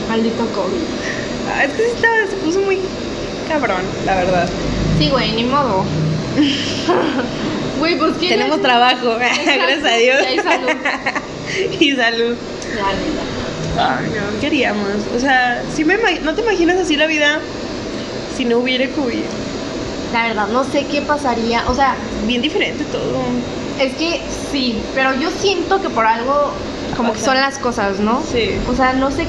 Maldito 0.07 0.45
COVID. 0.53 0.83
Ah, 1.51 1.63
es 1.63 1.73
que 1.73 1.83
sí 1.83 1.89
estaba, 1.95 2.15
se 2.27 2.35
puso 2.37 2.61
muy 2.61 2.79
cabrón, 3.47 3.81
la 4.05 4.15
verdad. 4.15 4.47
Sí, 4.97 5.09
güey, 5.09 5.31
ni 5.33 5.43
modo. 5.43 5.83
Güey, 7.79 7.97
pues 7.97 8.13
quién 8.19 8.31
Tenemos 8.31 8.57
es? 8.57 8.63
trabajo, 8.63 9.15
gracias 9.19 9.83
a 9.83 9.95
Dios. 9.97 10.17
y 10.33 10.37
salud. 10.39 10.69
y 11.79 11.91
salud. 11.91 12.35
La 12.73 12.93
neta. 12.93 13.97
Ay, 13.99 14.05
no, 14.15 14.39
¿qué 14.39 14.47
haríamos? 14.47 14.87
O 15.13 15.19
sea, 15.19 15.61
sí 15.73 15.83
me 15.83 15.97
¿no 16.23 16.33
te 16.33 16.41
imaginas 16.41 16.77
así 16.77 16.95
la 16.95 17.07
vida 17.07 17.39
si 18.37 18.45
no 18.45 18.59
hubiera 18.59 18.87
COVID? 18.91 19.23
La 20.13 20.27
verdad, 20.27 20.47
no 20.47 20.63
sé 20.63 20.85
qué 20.89 21.01
pasaría. 21.01 21.63
O 21.67 21.75
sea, 21.75 21.95
Bien 22.25 22.41
diferente 22.41 22.85
todo. 22.85 23.23
Es 23.79 23.93
que 23.95 24.21
sí, 24.51 24.81
pero 24.93 25.13
yo 25.19 25.29
siento 25.41 25.81
que 25.81 25.89
por 25.89 26.05
algo 26.05 26.53
como 26.95 27.11
que 27.11 27.19
son 27.19 27.35
las 27.35 27.57
cosas, 27.57 27.99
¿no? 27.99 28.23
Sí. 28.23 28.51
O 28.71 28.75
sea, 28.75 28.93
no 28.93 29.11
sé, 29.11 29.25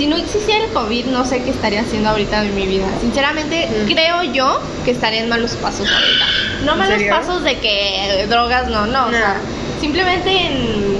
si 0.00 0.06
no 0.06 0.16
existiera 0.16 0.64
el 0.64 0.70
COVID, 0.72 1.04
no 1.08 1.26
sé 1.26 1.42
qué 1.42 1.50
estaría 1.50 1.82
haciendo 1.82 2.08
ahorita 2.08 2.42
en 2.42 2.54
mi 2.54 2.66
vida. 2.66 2.86
Sinceramente, 3.02 3.68
Mm. 3.68 3.92
creo 3.92 4.22
yo 4.22 4.58
que 4.82 4.92
estaría 4.92 5.20
en 5.20 5.28
malos 5.28 5.50
pasos 5.56 5.86
ahorita. 5.86 6.24
No 6.64 6.72
¿En 6.72 6.78
malos 6.78 6.96
serio? 6.96 7.14
pasos 7.14 7.44
de 7.44 7.58
que 7.58 8.24
drogas, 8.30 8.68
no, 8.68 8.86
no. 8.86 9.02
O 9.08 9.10
No. 9.10 9.18
sea, 9.18 9.36
simplemente 9.78 10.30
en- 10.30 10.96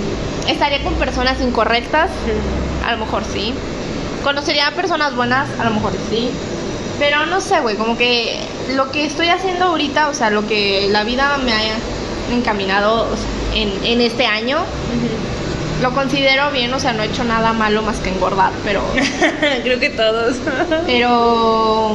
estaría 0.49 0.83
con 0.85 0.93
personas 0.97 1.41
incorrectas, 1.41 2.11
a 2.87 2.93
lo 2.93 2.99
mejor 2.99 3.23
sí. 3.33 3.55
Conocería 4.23 4.67
a 4.67 4.73
personas 4.73 5.17
buenas, 5.17 5.49
a 5.59 5.65
lo 5.65 5.71
mejor 5.71 5.93
sí. 6.11 6.29
Pero 6.99 7.25
no 7.25 7.41
sé, 7.41 7.59
güey, 7.61 7.77
como 7.77 7.97
que 7.97 8.39
lo 8.75 8.91
que 8.93 9.07
estoy 9.07 9.29
haciendo 9.31 9.65
ahorita, 9.65 10.09
o 10.11 10.15
sea, 10.15 10.29
lo 10.29 10.47
que 10.47 10.89
la 10.91 11.05
vida 11.05 11.39
me 11.39 11.55
haya 11.55 11.73
encaminado 12.31 13.05
o 13.11 13.17
sea, 13.17 13.59
en, 13.63 13.73
en 13.83 14.03
este 14.03 14.27
año, 14.27 14.59
lo 15.81 15.93
considero 15.95 16.51
bien, 16.51 16.73
o 16.75 16.79
sea, 16.81 16.93
no 16.93 17.03
he 17.03 17.07
hecho 17.07 17.25
nada 17.25 17.53
malo 17.53 17.83
más 17.83 17.99
que 17.99 18.11
engordar, 18.11 18.53
pero, 18.65 18.83
Creo 19.63 19.79
que 19.81 19.91
todos. 19.91 20.37
pero 20.87 21.95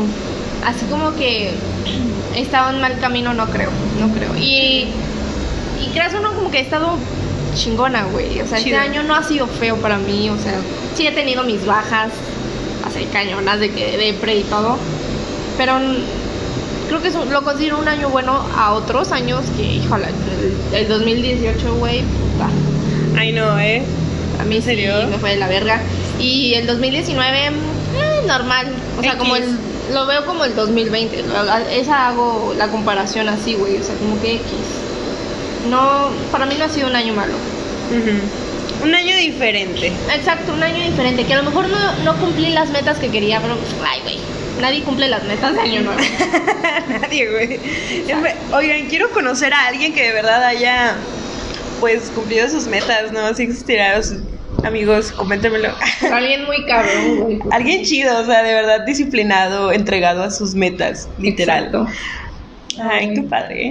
así 0.66 0.86
como 0.90 1.14
que 1.16 1.52
he 2.36 2.42
estado 2.42 2.72
en 2.72 2.82
mal 2.82 2.98
camino, 3.00 3.34
no 3.34 3.46
creo, 3.48 3.70
no 4.00 4.10
creo. 4.14 4.36
Y, 4.38 4.88
y 5.84 5.90
creas 5.94 6.14
uno 6.20 6.34
como 6.34 6.50
que 6.52 6.58
he 6.60 6.62
estado 6.62 6.98
chingona, 7.56 8.06
güey. 8.06 8.42
O 8.42 8.48
sea, 8.48 8.58
Chido. 8.58 8.78
este 8.78 8.90
año 8.90 9.04
no 9.04 9.16
ha 9.16 9.24
sido 9.24 9.48
feo 9.48 9.78
para 9.78 9.98
mí, 9.98 10.30
o 10.30 10.38
sea, 10.38 10.56
sí 10.96 11.08
he 11.08 11.12
tenido 11.12 11.44
mis 11.44 11.66
bajas, 11.66 12.10
así 12.86 13.06
cañonas 13.14 13.60
de 13.60 13.72
que 13.72 13.98
depre 13.98 14.38
y 14.38 14.44
todo, 14.44 14.78
pero 15.58 15.74
creo 16.88 17.02
que 17.02 17.08
es 17.10 17.16
un- 17.16 17.32
lo 17.32 17.44
considero 17.44 17.78
un 17.80 17.88
año 17.88 18.10
bueno 18.10 18.46
a 18.58 18.74
otros 18.74 19.12
años 19.12 19.42
que, 19.58 19.64
híjole, 19.64 20.08
el, 20.74 20.76
el 20.82 20.88
2018, 20.88 21.76
güey, 21.76 22.02
puta. 22.02 22.50
Ay, 23.18 23.32
no, 23.32 23.60
¿eh? 23.60 23.82
A 24.40 24.44
mí 24.44 24.62
sí 24.62 24.76
me 25.10 25.18
fue 25.18 25.32
de 25.32 25.38
la 25.38 25.48
verga. 25.48 25.80
Y 26.20 26.54
el 26.56 26.68
2019, 26.68 27.48
eh, 27.48 27.52
normal. 28.28 28.68
O 28.98 29.02
sea, 29.02 29.12
X. 29.14 29.20
como 29.20 29.36
el. 29.36 29.58
Lo 29.94 30.06
veo 30.08 30.26
como 30.26 30.44
el 30.46 30.56
2020. 30.56 31.24
lo- 31.24 31.58
Esa 31.70 32.08
hago 32.08 32.54
la 32.58 32.68
comparación 32.70 33.30
así, 33.30 33.54
güey. 33.54 33.78
O 33.78 33.84
sea, 33.84 33.96
como 33.96 34.20
que 34.22 34.36
X. 34.36 34.44
No, 35.70 36.10
para 36.32 36.46
mí 36.46 36.56
no 36.58 36.66
ha 36.66 36.70
sido 36.70 36.88
un 36.88 36.96
año 36.96 37.14
malo. 37.14 37.34
Un 38.84 38.94
año 38.94 39.16
diferente. 39.18 39.92
Exacto, 40.14 40.54
un 40.54 40.62
año 40.64 40.84
diferente. 40.84 41.24
Que 41.26 41.34
a 41.34 41.38
lo 41.38 41.44
mejor 41.44 41.68
no, 41.70 41.78
no 42.04 42.16
cumplí 42.18 42.50
las 42.50 42.70
metas 42.70 42.98
que 42.98 43.10
quería, 43.10 43.40
pero. 43.42 43.58
Ay, 43.88 44.02
güey. 44.02 44.18
Nadie 44.62 44.84
cumple 44.84 45.08
las 45.10 45.24
metas 45.26 45.54
de 45.54 45.60
año 45.62 45.82
nuevo. 45.82 46.00
Nadie, 47.02 47.30
güey. 47.30 47.60
Oigan, 48.54 48.86
quiero 48.88 49.10
conocer 49.12 49.54
a 49.54 49.68
alguien 49.68 49.94
que 49.94 50.04
de 50.04 50.14
verdad 50.14 50.44
haya, 50.46 50.96
pues, 51.80 52.12
cumplido 52.12 52.48
sus 52.50 52.68
metas, 52.68 53.12
¿no? 53.12 53.34
Si 53.34 53.44
existirá, 53.44 53.98
os- 54.00 54.14
amigos, 54.64 55.12
coméntemelo. 55.12 55.70
Alguien 56.12 56.46
muy 56.46 56.66
cabrón, 56.66 57.20
güey. 57.20 57.40
Alguien 57.52 57.84
chido, 57.84 58.20
o 58.20 58.26
sea, 58.26 58.44
de 58.44 58.54
verdad 58.54 58.86
disciplinado, 58.86 59.72
entregado 59.72 60.24
a 60.24 60.32
sus 60.32 60.56
metas, 60.56 61.08
literal. 61.20 61.66
Exacto. 61.66 61.88
Ay, 62.82 63.14
qué 63.14 63.22
padre. 63.24 63.68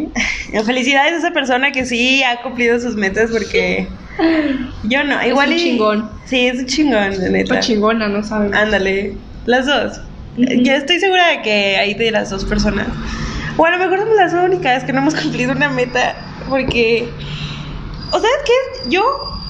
¿eh? 0.52 0.62
Felicidades 0.64 1.12
a 1.14 1.16
esa 1.18 1.30
persona 1.32 1.72
que 1.72 1.84
sí 1.84 2.22
ha 2.22 2.40
cumplido 2.42 2.80
sus 2.80 2.94
metas 2.96 3.30
porque 3.30 3.86
yo 4.84 5.04
no, 5.04 5.26
igual 5.26 5.48
un 5.50 5.54
y- 5.56 5.58
chingón. 5.58 6.10
Sí, 6.24 6.46
es 6.46 6.58
un 6.60 6.66
chingón, 6.66 7.10
de 7.20 7.30
neta. 7.30 7.54
Está 7.54 7.60
chingona, 7.60 8.08
no. 8.08 8.20
Ándale, 8.54 9.14
las 9.46 9.66
dos. 9.66 10.00
Yo 10.36 10.72
estoy 10.72 10.98
segura 11.00 11.28
de 11.28 11.42
que 11.42 11.76
hay 11.76 11.94
de 11.94 12.10
las 12.10 12.30
dos 12.30 12.44
personas. 12.44 12.86
O 13.56 13.64
a 13.66 13.70
lo 13.70 13.78
mejor 13.78 13.98
somos 14.00 14.16
las 14.16 14.32
únicas 14.32 14.84
que 14.84 14.92
no 14.92 15.00
hemos 15.00 15.14
cumplido 15.20 15.52
una 15.52 15.68
meta 15.68 16.16
porque... 16.48 17.08
O 18.14 18.20
sea, 18.20 18.30
que 18.44 18.90
yo 18.90 19.02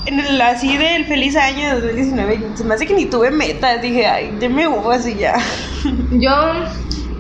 en 0.07 0.21
el 0.21 0.41
así 0.41 0.79
del 0.79 1.05
feliz 1.05 1.37
año 1.37 1.75
2019 1.75 2.41
se 2.55 2.65
me 2.65 2.75
hace 2.75 2.87
que 2.87 2.95
ni 2.95 3.05
tuve 3.05 3.31
metas. 3.31 3.83
Dije, 3.83 4.07
ay, 4.07 4.35
deme 4.41 4.67
uvas 4.67 5.07
y 5.07 5.17
ya. 5.17 5.35
Yo 6.13 6.31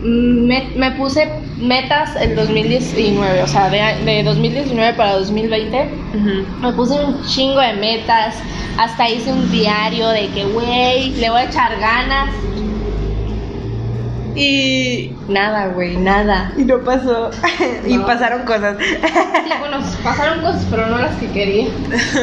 mm, 0.00 0.46
me, 0.46 0.70
me 0.74 0.90
puse 0.92 1.28
metas 1.58 2.16
el 2.16 2.34
2019, 2.34 3.42
o 3.42 3.46
sea, 3.46 3.68
de, 3.68 3.78
de 4.04 4.22
2019 4.22 4.94
para 4.94 5.18
2020. 5.18 5.90
Me 6.62 6.72
puse 6.72 6.94
un 7.04 7.22
chingo 7.26 7.60
de 7.60 7.74
metas. 7.74 8.36
Hasta 8.78 9.08
hice 9.08 9.30
un 9.30 9.50
diario 9.52 10.08
de 10.08 10.28
que, 10.28 10.46
güey, 10.46 11.10
le 11.10 11.28
voy 11.28 11.40
a 11.40 11.44
echar 11.44 11.78
ganas. 11.78 12.30
Y, 14.36 15.12
Nada, 15.28 15.68
güey, 15.68 15.96
nada. 15.96 16.52
y 16.56 16.64
no 16.64 16.80
pasó. 16.80 17.30
y 17.86 17.98
pasaron 17.98 18.44
cosas. 18.44 18.76
Sí, 18.78 19.52
bueno, 19.60 19.78
pasaron 20.02 20.40
cosas, 20.40 20.66
pero 20.70 20.86
no 20.86 20.98
las 20.98 21.14
que 21.16 21.30
quería. 21.30 21.68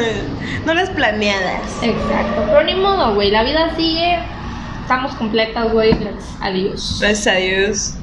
no 0.66 0.74
las 0.74 0.90
planeadas. 0.90 1.62
Exacto. 1.82 2.44
Pero 2.46 2.64
ni 2.64 2.74
modo, 2.74 3.14
güey, 3.14 3.30
la 3.30 3.42
vida 3.42 3.74
sigue. 3.76 4.18
Estamos 4.82 5.14
completas, 5.14 5.72
güey, 5.72 5.92
gracias 5.92 6.36
a 6.40 6.50
Dios. 6.50 6.98
Gracias 7.00 7.26
a 7.34 7.38
Dios. 7.38 7.94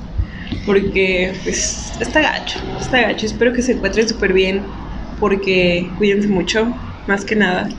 Porque, 0.65 1.33
pues, 1.43 1.93
está 1.99 2.21
gacho. 2.21 2.59
Está 2.79 3.01
gacho. 3.01 3.25
Espero 3.27 3.53
que 3.53 3.61
se 3.61 3.73
encuentren 3.73 4.07
súper 4.09 4.33
bien. 4.33 4.63
Porque 5.19 5.89
cuídense 5.97 6.27
mucho. 6.29 6.73
Más 7.05 7.25
que 7.25 7.35
nada. 7.35 7.69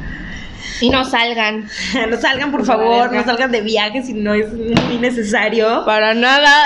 Y 0.80 0.90
no 0.90 1.04
salgan. 1.04 1.68
No 2.10 2.16
salgan, 2.16 2.50
por 2.50 2.64
favor. 2.64 3.12
No 3.12 3.24
salgan 3.24 3.52
de 3.52 3.60
viaje 3.60 4.02
si 4.02 4.14
no 4.14 4.34
es 4.34 4.52
muy 4.52 4.98
necesario. 4.98 5.84
Para 5.84 6.14
nada. 6.14 6.52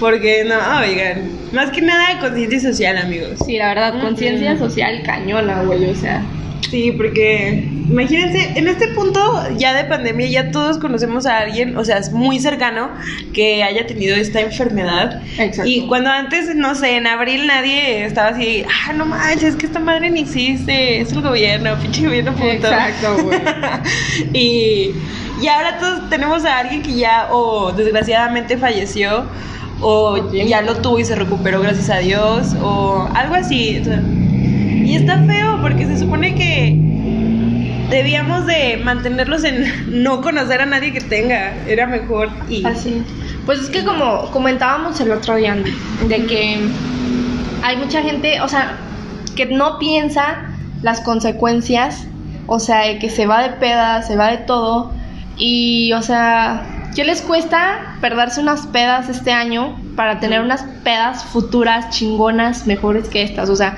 Porque, 0.00 0.44
no, 0.44 0.80
oigan. 0.80 1.38
Más 1.52 1.70
que 1.70 1.80
nada, 1.80 2.18
conciencia 2.20 2.60
social, 2.60 2.98
amigos. 2.98 3.38
Sí, 3.44 3.56
la 3.56 3.68
verdad, 3.68 4.00
conciencia 4.00 4.56
social 4.58 5.02
cañona, 5.04 5.62
güey, 5.62 5.90
o 5.90 5.94
sea. 5.94 6.22
Sí, 6.70 6.92
porque 6.92 7.66
imagínense, 7.88 8.58
en 8.58 8.68
este 8.68 8.88
punto 8.88 9.20
ya 9.56 9.72
de 9.74 9.84
pandemia 9.84 10.26
ya 10.26 10.50
todos 10.50 10.78
conocemos 10.78 11.24
a 11.24 11.38
alguien, 11.38 11.76
o 11.78 11.84
sea, 11.84 11.98
es 11.98 12.12
muy 12.12 12.38
cercano 12.38 12.90
que 13.32 13.62
haya 13.62 13.86
tenido 13.86 14.14
esta 14.16 14.40
enfermedad. 14.40 15.22
Exacto. 15.38 15.70
Y 15.70 15.86
cuando 15.86 16.10
antes, 16.10 16.54
no 16.54 16.74
sé, 16.74 16.96
en 16.96 17.06
abril 17.06 17.46
nadie 17.46 18.04
estaba 18.04 18.28
así, 18.28 18.64
ah, 18.66 18.92
no 18.92 19.06
manches, 19.06 19.50
es 19.50 19.56
que 19.56 19.66
esta 19.66 19.78
madre 19.78 20.10
ni 20.10 20.20
existe, 20.20 21.00
es 21.00 21.12
el 21.12 21.22
gobierno, 21.22 21.76
pinche 21.80 22.04
gobierno 22.04 22.32
puto. 22.32 22.46
Exacto, 22.48 23.16
güey. 23.22 23.40
y, 24.34 24.94
y 25.40 25.48
ahora 25.48 25.78
todos 25.78 26.10
tenemos 26.10 26.44
a 26.44 26.58
alguien 26.58 26.82
que 26.82 26.94
ya 26.94 27.28
o 27.30 27.72
desgraciadamente 27.72 28.58
falleció 28.58 29.24
o 29.80 30.32
ya 30.32 30.60
lo 30.62 30.76
tuvo 30.76 30.98
y 30.98 31.04
se 31.04 31.14
recuperó 31.14 31.60
gracias 31.60 31.88
a 31.88 31.98
Dios 31.98 32.54
o 32.60 33.08
algo 33.14 33.34
así. 33.36 33.78
o 33.80 33.84
sea, 33.84 34.02
y 34.88 34.96
está 34.96 35.22
feo 35.24 35.58
porque 35.60 35.86
se 35.86 35.98
supone 35.98 36.34
que 36.34 36.78
debíamos 37.90 38.46
de 38.46 38.78
mantenerlos 38.82 39.44
en 39.44 39.64
no 40.02 40.22
conocer 40.22 40.62
a 40.62 40.66
nadie 40.66 40.92
que 40.92 41.00
tenga. 41.00 41.54
Era 41.66 41.86
mejor 41.86 42.30
y 42.48 42.64
Así. 42.64 43.02
Pues 43.44 43.60
es 43.60 43.68
que 43.68 43.84
como 43.84 44.30
comentábamos 44.30 44.98
el 45.00 45.10
otro 45.12 45.36
día, 45.36 45.56
de 46.08 46.26
que 46.26 46.58
hay 47.62 47.76
mucha 47.76 48.02
gente, 48.02 48.40
o 48.40 48.48
sea, 48.48 48.78
que 49.36 49.46
no 49.46 49.78
piensa 49.78 50.54
las 50.82 51.00
consecuencias, 51.00 52.06
o 52.46 52.58
sea, 52.58 52.86
de 52.86 52.98
que 52.98 53.10
se 53.10 53.26
va 53.26 53.42
de 53.42 53.50
pedas, 53.56 54.06
se 54.06 54.16
va 54.16 54.28
de 54.30 54.38
todo, 54.38 54.92
y, 55.36 55.92
o 55.92 56.02
sea, 56.02 56.62
¿qué 56.94 57.04
les 57.04 57.22
cuesta 57.22 57.96
perderse 58.00 58.40
unas 58.40 58.66
pedas 58.66 59.08
este 59.08 59.32
año 59.32 59.78
para 59.96 60.20
tener 60.20 60.40
unas 60.40 60.62
pedas 60.82 61.24
futuras 61.24 61.90
chingonas 61.90 62.66
mejores 62.66 63.08
que 63.08 63.22
estas? 63.22 63.48
O 63.48 63.56
sea, 63.56 63.76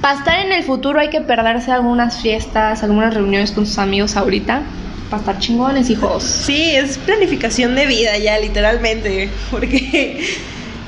para 0.00 0.18
estar 0.18 0.38
en 0.46 0.52
el 0.52 0.62
futuro 0.64 0.98
hay 1.00 1.10
que 1.10 1.20
perderse 1.20 1.72
algunas 1.72 2.20
fiestas, 2.20 2.82
algunas 2.82 3.14
reuniones 3.14 3.52
con 3.52 3.66
sus 3.66 3.78
amigos 3.78 4.16
ahorita, 4.16 4.62
para 5.10 5.20
estar 5.20 5.38
chingones, 5.38 5.90
hijos. 5.90 6.22
Sí, 6.22 6.70
es 6.74 6.98
planificación 6.98 7.74
de 7.74 7.86
vida 7.86 8.16
ya, 8.18 8.38
literalmente. 8.38 9.28
Porque 9.50 10.36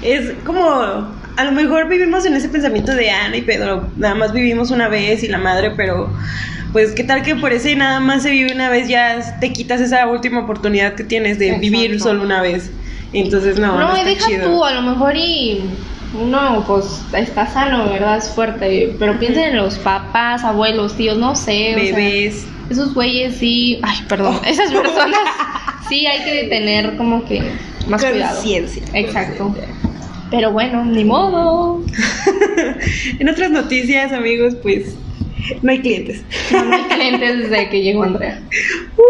es 0.02 0.32
como. 0.44 1.22
A 1.34 1.44
lo 1.44 1.52
mejor 1.52 1.88
vivimos 1.88 2.26
en 2.26 2.34
ese 2.36 2.50
pensamiento 2.50 2.94
de 2.94 3.10
Ana 3.10 3.38
y 3.38 3.40
Pedro, 3.42 3.88
nada 3.96 4.14
más 4.14 4.34
vivimos 4.34 4.70
una 4.70 4.88
vez 4.88 5.22
y 5.22 5.28
la 5.28 5.38
madre, 5.38 5.70
pero 5.74 6.10
pues 6.72 6.92
qué 6.92 7.04
tal 7.04 7.22
que 7.22 7.34
por 7.36 7.52
ese 7.54 7.74
nada 7.74 8.00
más 8.00 8.22
se 8.22 8.30
vive 8.30 8.52
una 8.52 8.68
vez 8.68 8.86
ya 8.86 9.38
te 9.40 9.50
quitas 9.50 9.80
esa 9.80 10.06
última 10.08 10.40
oportunidad 10.40 10.94
que 10.94 11.04
tienes 11.04 11.38
de 11.38 11.52
vivir 11.58 12.00
solo 12.02 12.22
una 12.22 12.42
vez. 12.42 12.70
Entonces 13.14 13.58
no, 13.58 13.78
no, 13.78 13.88
No, 13.88 13.96
está 13.96 14.08
deja 14.10 14.26
chido. 14.26 14.44
tú, 14.50 14.62
a 14.64 14.72
lo 14.72 14.82
mejor 14.82 15.16
y 15.16 15.62
uno 16.14 16.64
pues 16.66 17.02
está 17.14 17.46
sano, 17.46 17.88
¿verdad? 17.90 18.18
Es 18.18 18.28
fuerte, 18.30 18.94
pero 18.98 19.18
piensen 19.18 19.50
en 19.50 19.56
los 19.56 19.76
papás, 19.78 20.44
abuelos, 20.44 20.96
tíos, 20.96 21.16
no 21.18 21.34
sé, 21.34 21.74
o 21.74 21.78
sea, 21.78 21.94
Bebés. 21.96 22.46
esos 22.70 22.94
güeyes 22.94 23.36
sí, 23.36 23.78
ay, 23.82 23.96
perdón, 24.08 24.38
Oh. 24.40 24.46
esas 24.46 24.70
personas 24.72 25.20
sí 25.88 26.06
hay 26.06 26.22
que 26.24 26.48
tener 26.48 26.96
como 26.96 27.24
que 27.24 27.42
más 27.88 28.04
cuidado. 28.04 28.36
Conciencia. 28.36 28.82
Exacto. 28.94 29.54
Pero 30.30 30.50
bueno, 30.52 30.84
ni 30.84 31.04
modo. 31.04 31.84
en 33.18 33.28
otras 33.28 33.50
noticias, 33.50 34.12
amigos, 34.12 34.54
pues 34.62 34.94
no 35.60 35.70
hay 35.72 35.80
clientes. 35.80 36.22
No, 36.50 36.64
no 36.64 36.74
hay 36.74 36.82
clientes 36.84 37.38
desde 37.50 37.68
que 37.68 37.82
llegó 37.82 38.04
Andrea. 38.04 38.40
Uh. 38.96 39.02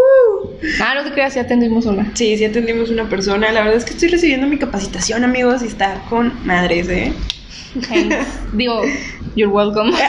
Ah, 0.81 0.95
no 0.95 1.05
te 1.05 1.13
creas, 1.13 1.35
ya 1.35 1.43
atendimos 1.43 1.87
una. 1.87 2.11
Sí, 2.15 2.37
sí 2.37 2.45
atendimos 2.45 2.91
una 2.91 3.09
persona. 3.09 3.51
La 3.53 3.63
verdad 3.63 3.77
es 3.79 3.85
que 3.85 3.93
estoy 3.93 4.09
recibiendo 4.09 4.47
mi 4.47 4.59
capacitación, 4.59 5.25
amigos, 5.25 5.63
y 5.63 5.67
está 5.67 6.03
con 6.09 6.33
madres, 6.47 6.89
¿eh? 6.89 7.13
Thanks. 7.89 8.17
Digo, 8.53 8.83
you're 9.35 9.53
welcome. 9.53 9.93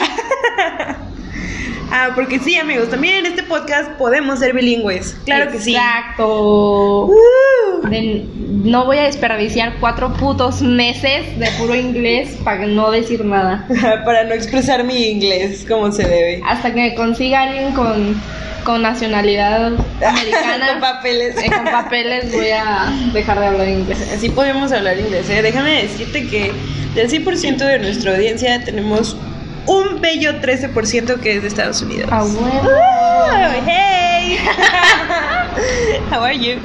Ah, 1.95 2.09
porque 2.15 2.39
sí, 2.39 2.57
amigos, 2.57 2.89
también 2.89 3.17
en 3.17 3.27
este 3.27 3.43
podcast 3.43 3.91
podemos 3.99 4.39
ser 4.39 4.55
bilingües. 4.55 5.15
Claro 5.25 5.51
que 5.51 5.59
sí. 5.59 5.75
Exacto. 5.75 7.05
Uh. 7.05 7.13
No 8.63 8.85
voy 8.85 8.97
a 8.97 9.03
desperdiciar 9.03 9.75
cuatro 9.79 10.11
putos 10.13 10.63
meses 10.63 11.37
de 11.37 11.47
puro 11.59 11.75
inglés 11.75 12.35
para 12.43 12.65
no 12.65 12.89
decir 12.89 13.23
nada. 13.23 13.67
Para 14.05 14.23
no 14.23 14.33
expresar 14.33 14.83
mi 14.83 15.05
inglés 15.05 15.67
como 15.67 15.91
se 15.91 16.01
debe. 16.07 16.41
Hasta 16.47 16.73
que 16.73 16.81
me 16.81 16.95
consiga 16.95 17.43
alguien 17.43 17.73
con, 17.73 18.19
con 18.63 18.81
nacionalidad 18.81 19.73
americana. 20.05 20.67
Con 20.71 20.79
papeles. 20.81 21.35
eh, 21.37 21.51
con 21.51 21.65
papeles 21.65 22.31
voy 22.31 22.49
a 22.49 22.91
dejar 23.13 23.39
de 23.39 23.47
hablar 23.47 23.67
inglés. 23.67 24.09
Así 24.15 24.29
podemos 24.29 24.71
hablar 24.71 24.97
inglés, 24.99 25.29
¿eh? 25.29 25.41
Déjame 25.41 25.83
decirte 25.83 26.27
que 26.27 26.51
del 26.95 27.09
100% 27.09 27.57
de 27.57 27.79
nuestra 27.79 28.15
audiencia 28.15 28.63
tenemos 28.63 29.15
un 29.65 30.01
bello 30.01 30.41
13% 30.41 31.19
que 31.19 31.35
es 31.37 31.41
de 31.41 31.47
Estados 31.47 31.81
Unidos. 31.81 32.11
A 32.11 32.23
huevo. 32.23 32.39
Uh, 32.41 33.61
hey! 33.65 34.37
How 36.11 36.21
are 36.23 36.37
you? 36.37 36.59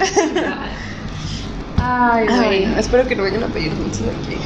Ay, 1.81 2.27
Ah, 2.29 2.37
güey. 2.45 2.61
bueno, 2.67 2.79
espero 2.79 3.07
que 3.07 3.15
no 3.17 3.23
vayan 3.23 3.43
a 3.45 3.47
pedir 3.49 3.75
dulces 3.77 4.03
aquí. 4.25 4.37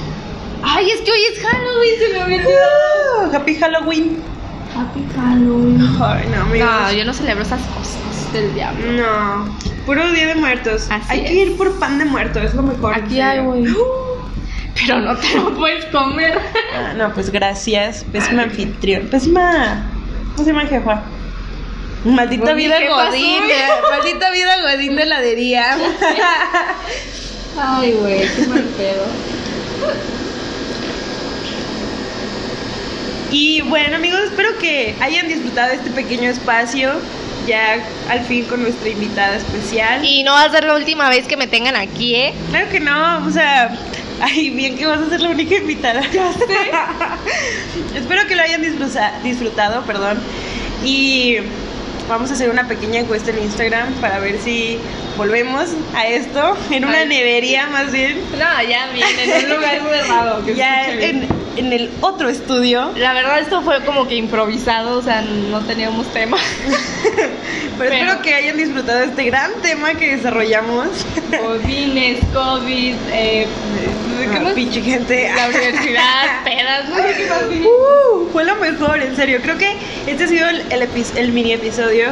Ay, 0.63 0.91
es 0.91 1.01
que 1.01 1.11
hoy 1.11 1.21
es 1.33 1.41
Halloween, 1.41 1.95
se 1.99 2.09
me 2.13 2.23
olvidado. 2.25 3.31
Uh, 3.31 3.35
happy 3.37 3.55
Halloween. 3.57 4.23
Happy 4.75 5.05
Halloween. 5.15 5.81
Ay, 6.03 6.25
no, 6.35 6.43
amigos. 6.43 6.69
No, 6.71 6.93
yo 6.93 7.05
no 7.05 7.13
celebro 7.13 7.43
esas 7.43 7.61
cosas 7.61 8.33
del 8.33 8.55
diablo. 8.55 8.93
No, 8.93 9.59
puro 9.85 10.11
día 10.13 10.27
de 10.29 10.35
muertos. 10.37 10.87
Así 10.91 11.07
hay 11.11 11.21
es. 11.21 11.27
que 11.27 11.35
ir 11.35 11.57
por 11.57 11.79
pan 11.79 11.99
de 11.99 12.05
muerto, 12.07 12.41
es 12.41 12.55
lo 12.55 12.63
mejor. 12.63 12.95
Aquí 12.95 13.21
hay, 13.21 13.41
güey. 13.41 13.65
Pero 14.75 15.01
no 15.01 15.15
te 15.17 15.35
lo 15.37 15.55
puedes 15.55 15.85
comer. 15.87 16.39
Ah, 16.75 16.95
no, 16.97 17.13
pues 17.13 17.31
gracias. 17.31 18.05
Pésima 18.11 18.45
anfitrión. 18.45 19.09
Pésima. 19.09 19.85
¿Cómo 20.35 20.45
se 20.47 20.53
llama 20.55 20.67
jefa? 20.67 21.03
Maldita 22.05 22.45
Pues 22.45 22.57
vida 22.57 22.77
godín. 22.89 23.43
eh, 23.45 23.69
Maldita 23.91 24.31
vida 24.31 24.63
godín 24.63 24.97
de 24.97 25.03
heladería. 25.03 25.77
Ay, 27.59 27.93
güey, 27.93 28.21
qué 28.35 28.47
mal 28.49 28.63
pedo. 28.77 29.05
Y 33.33 33.63
bueno, 33.63 33.97
amigos, 33.97 34.21
espero 34.27 34.57
que 34.59 34.95
hayan 35.01 35.27
disfrutado 35.27 35.73
este 35.73 35.91
pequeño 35.91 36.29
espacio. 36.31 36.93
Ya 37.47 37.83
al 38.09 38.21
fin 38.21 38.45
con 38.45 38.63
nuestra 38.63 38.89
invitada 38.89 39.37
especial. 39.37 40.05
Y 40.05 40.23
no 40.23 40.31
va 40.33 40.45
a 40.45 40.51
ser 40.53 40.63
la 40.63 40.77
última 40.77 41.09
vez 41.09 41.27
que 41.27 41.37
me 41.37 41.49
tengan 41.49 41.75
aquí, 41.75 42.15
¿eh? 42.15 42.35
Claro 42.51 42.69
que 42.71 42.79
no, 42.79 43.27
o 43.27 43.31
sea, 43.33 43.77
ay, 44.21 44.51
bien 44.51 44.77
que 44.79 44.87
vas 44.87 45.01
a 45.01 45.09
ser 45.09 45.21
la 45.23 45.31
única 45.31 45.57
invitada. 45.57 46.03
Ya 46.13 46.33
sé. 46.33 46.45
Espero 47.99 48.29
que 48.29 48.37
lo 48.37 48.43
hayan 48.43 48.63
disfruta- 48.63 49.15
disfrutado, 49.25 49.83
perdón. 49.83 50.21
Y 50.85 51.39
vamos 52.09 52.31
a 52.31 52.35
hacer 52.35 52.49
una 52.49 52.69
pequeña 52.69 53.01
encuesta 53.01 53.33
en 53.33 53.43
Instagram 53.43 53.93
para 53.95 54.21
ver 54.21 54.39
si 54.41 54.79
volvemos 55.17 55.67
a 55.97 56.07
esto 56.07 56.57
en 56.71 56.85
una 56.85 56.99
Ay. 56.99 57.09
nevería 57.09 57.67
más 57.69 57.91
bien. 57.91 58.21
No, 58.39 58.69
ya 58.69 58.87
bien, 58.93 59.07
en 59.19 59.45
un 59.47 59.57
lugar 59.57 59.81
cerrado. 59.91 60.47
Ya 60.55 60.91
en, 60.93 61.27
en 61.57 61.73
el 61.73 61.91
otro 62.01 62.29
estudio. 62.29 62.91
La 62.97 63.13
verdad 63.13 63.41
esto 63.41 63.63
fue 63.63 63.85
como 63.85 64.07
que 64.09 64.15
improvisado, 64.17 64.99
o 64.99 65.03
sea, 65.03 65.23
no 65.23 65.61
teníamos 65.61 66.07
tema. 66.13 66.37
Pero, 67.05 67.29
Pero- 67.79 67.93
espero 67.95 68.23
que 68.23 68.35
hayan 68.35 68.57
disfrutado 68.57 69.01
este 69.05 69.25
gran 69.25 69.53
tema 69.63 69.95
que 69.95 70.17
desarrollamos. 70.17 70.89
Codines, 71.45 72.19
COVID, 72.33 72.95
eh, 73.13 73.47
¿qué 74.31 74.37
Ah, 74.39 74.41
más? 74.41 74.53
pinche 74.55 74.81
gente. 74.81 75.31
La 75.35 75.49
universidad, 75.49 76.43
pedas, 76.45 76.89
no 76.89 76.97
sé 76.97 77.15
qué 77.17 77.27
más. 77.29 77.43
Uh, 77.67 78.29
fue 78.33 78.45
lo 78.45 78.57
mejor, 78.57 79.03
en 79.03 79.15
serio. 79.17 79.41
Creo 79.43 79.59
que 79.59 79.73
este 80.07 80.25
ha 80.25 80.29
sido 80.29 80.49
el, 80.49 80.61
el, 80.71 80.83
epi- 80.83 81.17
el 81.17 81.33
mini 81.33 81.53
episodio 81.53 82.09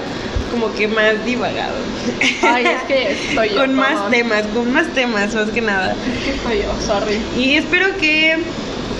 como 0.51 0.73
que 0.75 0.89
más 0.89 1.25
divagado. 1.25 1.75
Ay, 2.43 2.67
es 2.67 2.83
que 2.89 3.13
estoy 3.13 3.49
yo. 3.55 3.57
con 3.61 3.75
más 3.75 4.11
temas, 4.11 4.43
con 4.53 4.73
más 4.73 4.87
temas, 4.89 5.33
más 5.35 5.49
que 5.51 5.61
nada. 5.61 5.93
Es 6.19 6.25
que 6.25 6.31
estoy 6.33 6.59
yo, 6.59 6.87
sorry. 6.87 7.21
Y 7.39 7.55
espero 7.55 7.97
que 7.99 8.37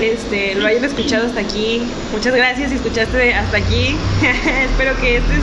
este, 0.01 0.55
lo 0.55 0.67
hayan 0.67 0.85
escuchado 0.85 1.27
hasta 1.27 1.41
aquí. 1.41 1.83
Muchas 2.13 2.35
gracias 2.35 2.71
si 2.71 2.77
escuchaste 2.77 3.35
hasta 3.35 3.57
aquí. 3.57 3.97
espero 4.65 4.97
que 5.01 5.19
estés 5.19 5.41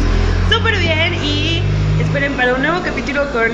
súper 0.51 0.77
bien 0.77 1.13
y 1.23 1.61
esperen 2.01 2.33
para 2.33 2.55
un 2.55 2.61
nuevo 2.61 2.81
capítulo 2.83 3.31
con 3.31 3.51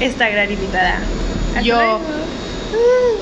esta 0.00 0.28
gran 0.28 0.50
invitada. 0.50 0.98
Hasta 1.48 1.62
Yo. 1.62 1.76
luego. 1.76 2.00